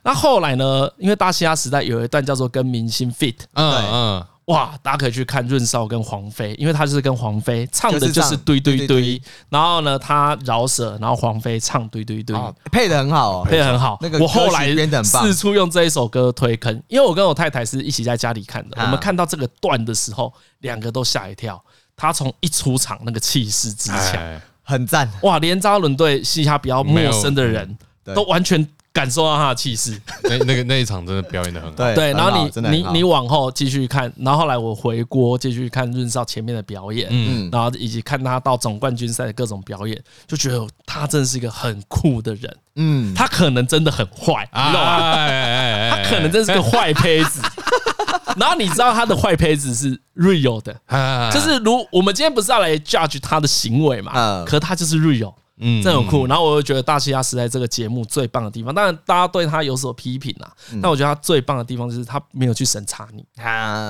[0.03, 0.89] 那后来呢？
[0.97, 4.25] 因为大西亚时代有一段叫做跟明星 fit，嗯嗯。
[4.49, 12.35] 哇，大家可以去看润少跟黄飞，因为他就是跟黄飞唱的就是堆堆堆，然后呢，他饶舌，然后黄飞唱堆堆堆，
[12.71, 13.99] 配的很好，配的很好。
[14.01, 21.63] 那个我后来四处用这一首歌推坑，因为我跟我太太是一起在家里看的，我们看到这个段的时候，两个都吓一跳。
[21.95, 25.37] 他从一出场那个气势之强，很赞哇！
[25.37, 27.77] 连扎伦对嘻哈比较陌生的人
[28.15, 28.67] 都完全。
[28.91, 31.75] 感受到他的气势， 那那个那一场真的表演的很好。
[31.75, 42.57] 对，然后你你你往后继续看，然后后来我回锅继续看润少前面的表演，嗯，然后以及看他到总冠军赛的各种表演，就觉得他真的是一个很酷的人。
[42.75, 45.91] 嗯，他可能真的很坏，你知道吗？
[45.91, 47.41] 他可能真是个坏胚子。
[48.37, 50.73] 然后你知道他的坏胚子是 real 的，
[51.31, 54.45] 就是如我们今天不是要来 judge 他的行为嘛？
[54.45, 55.33] 可他就是 real。
[55.59, 56.25] 嗯，这很酷。
[56.25, 63.23] 然后我又觉得《大西亚时代》这个节目最棒的地方，当然大家对他有所批评啦，但我觉得他最棒的地方就是他没有去审查你，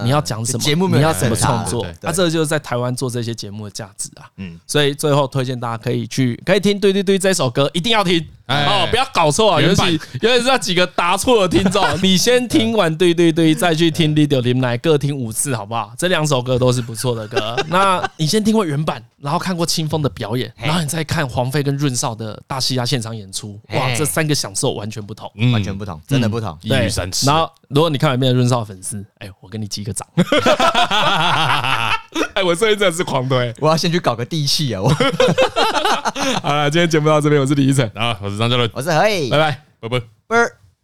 [0.03, 4.29] 你要讲什么节目，你要怎么创作，他这个就是在台湾做这些节目的价值啊。
[4.37, 15.91] 嗯，所以最后推荐大家可以去可以听，对对对，这首歌一定要听，哦，不要搞错啊，尤其尤其是那几个答错的听众， 你先听完对对对，再去听《你就林来》，各听五次好不好？
[15.97, 17.55] 这两首歌都是不错的歌。
[17.69, 26.57] 那你先听过原版，然后看过清风的表演，然后你再看黄飞跟润少的大戏啊现场演出，哇，这三个享受完全不同，完全不同，真的不同。
[26.61, 27.27] 一鱼三吃。
[27.27, 30.07] 然后如果你看完变成润少的粉丝，哎，我给你击个掌。
[32.33, 34.81] 哎，我最近真的是狂推，我要先去搞个地气啊！
[34.81, 34.89] 我
[36.41, 40.58] 好了，今天节目到这边，我是李依晨啊，我是张嘉伦，我是何以，拜拜，拜拜，拜。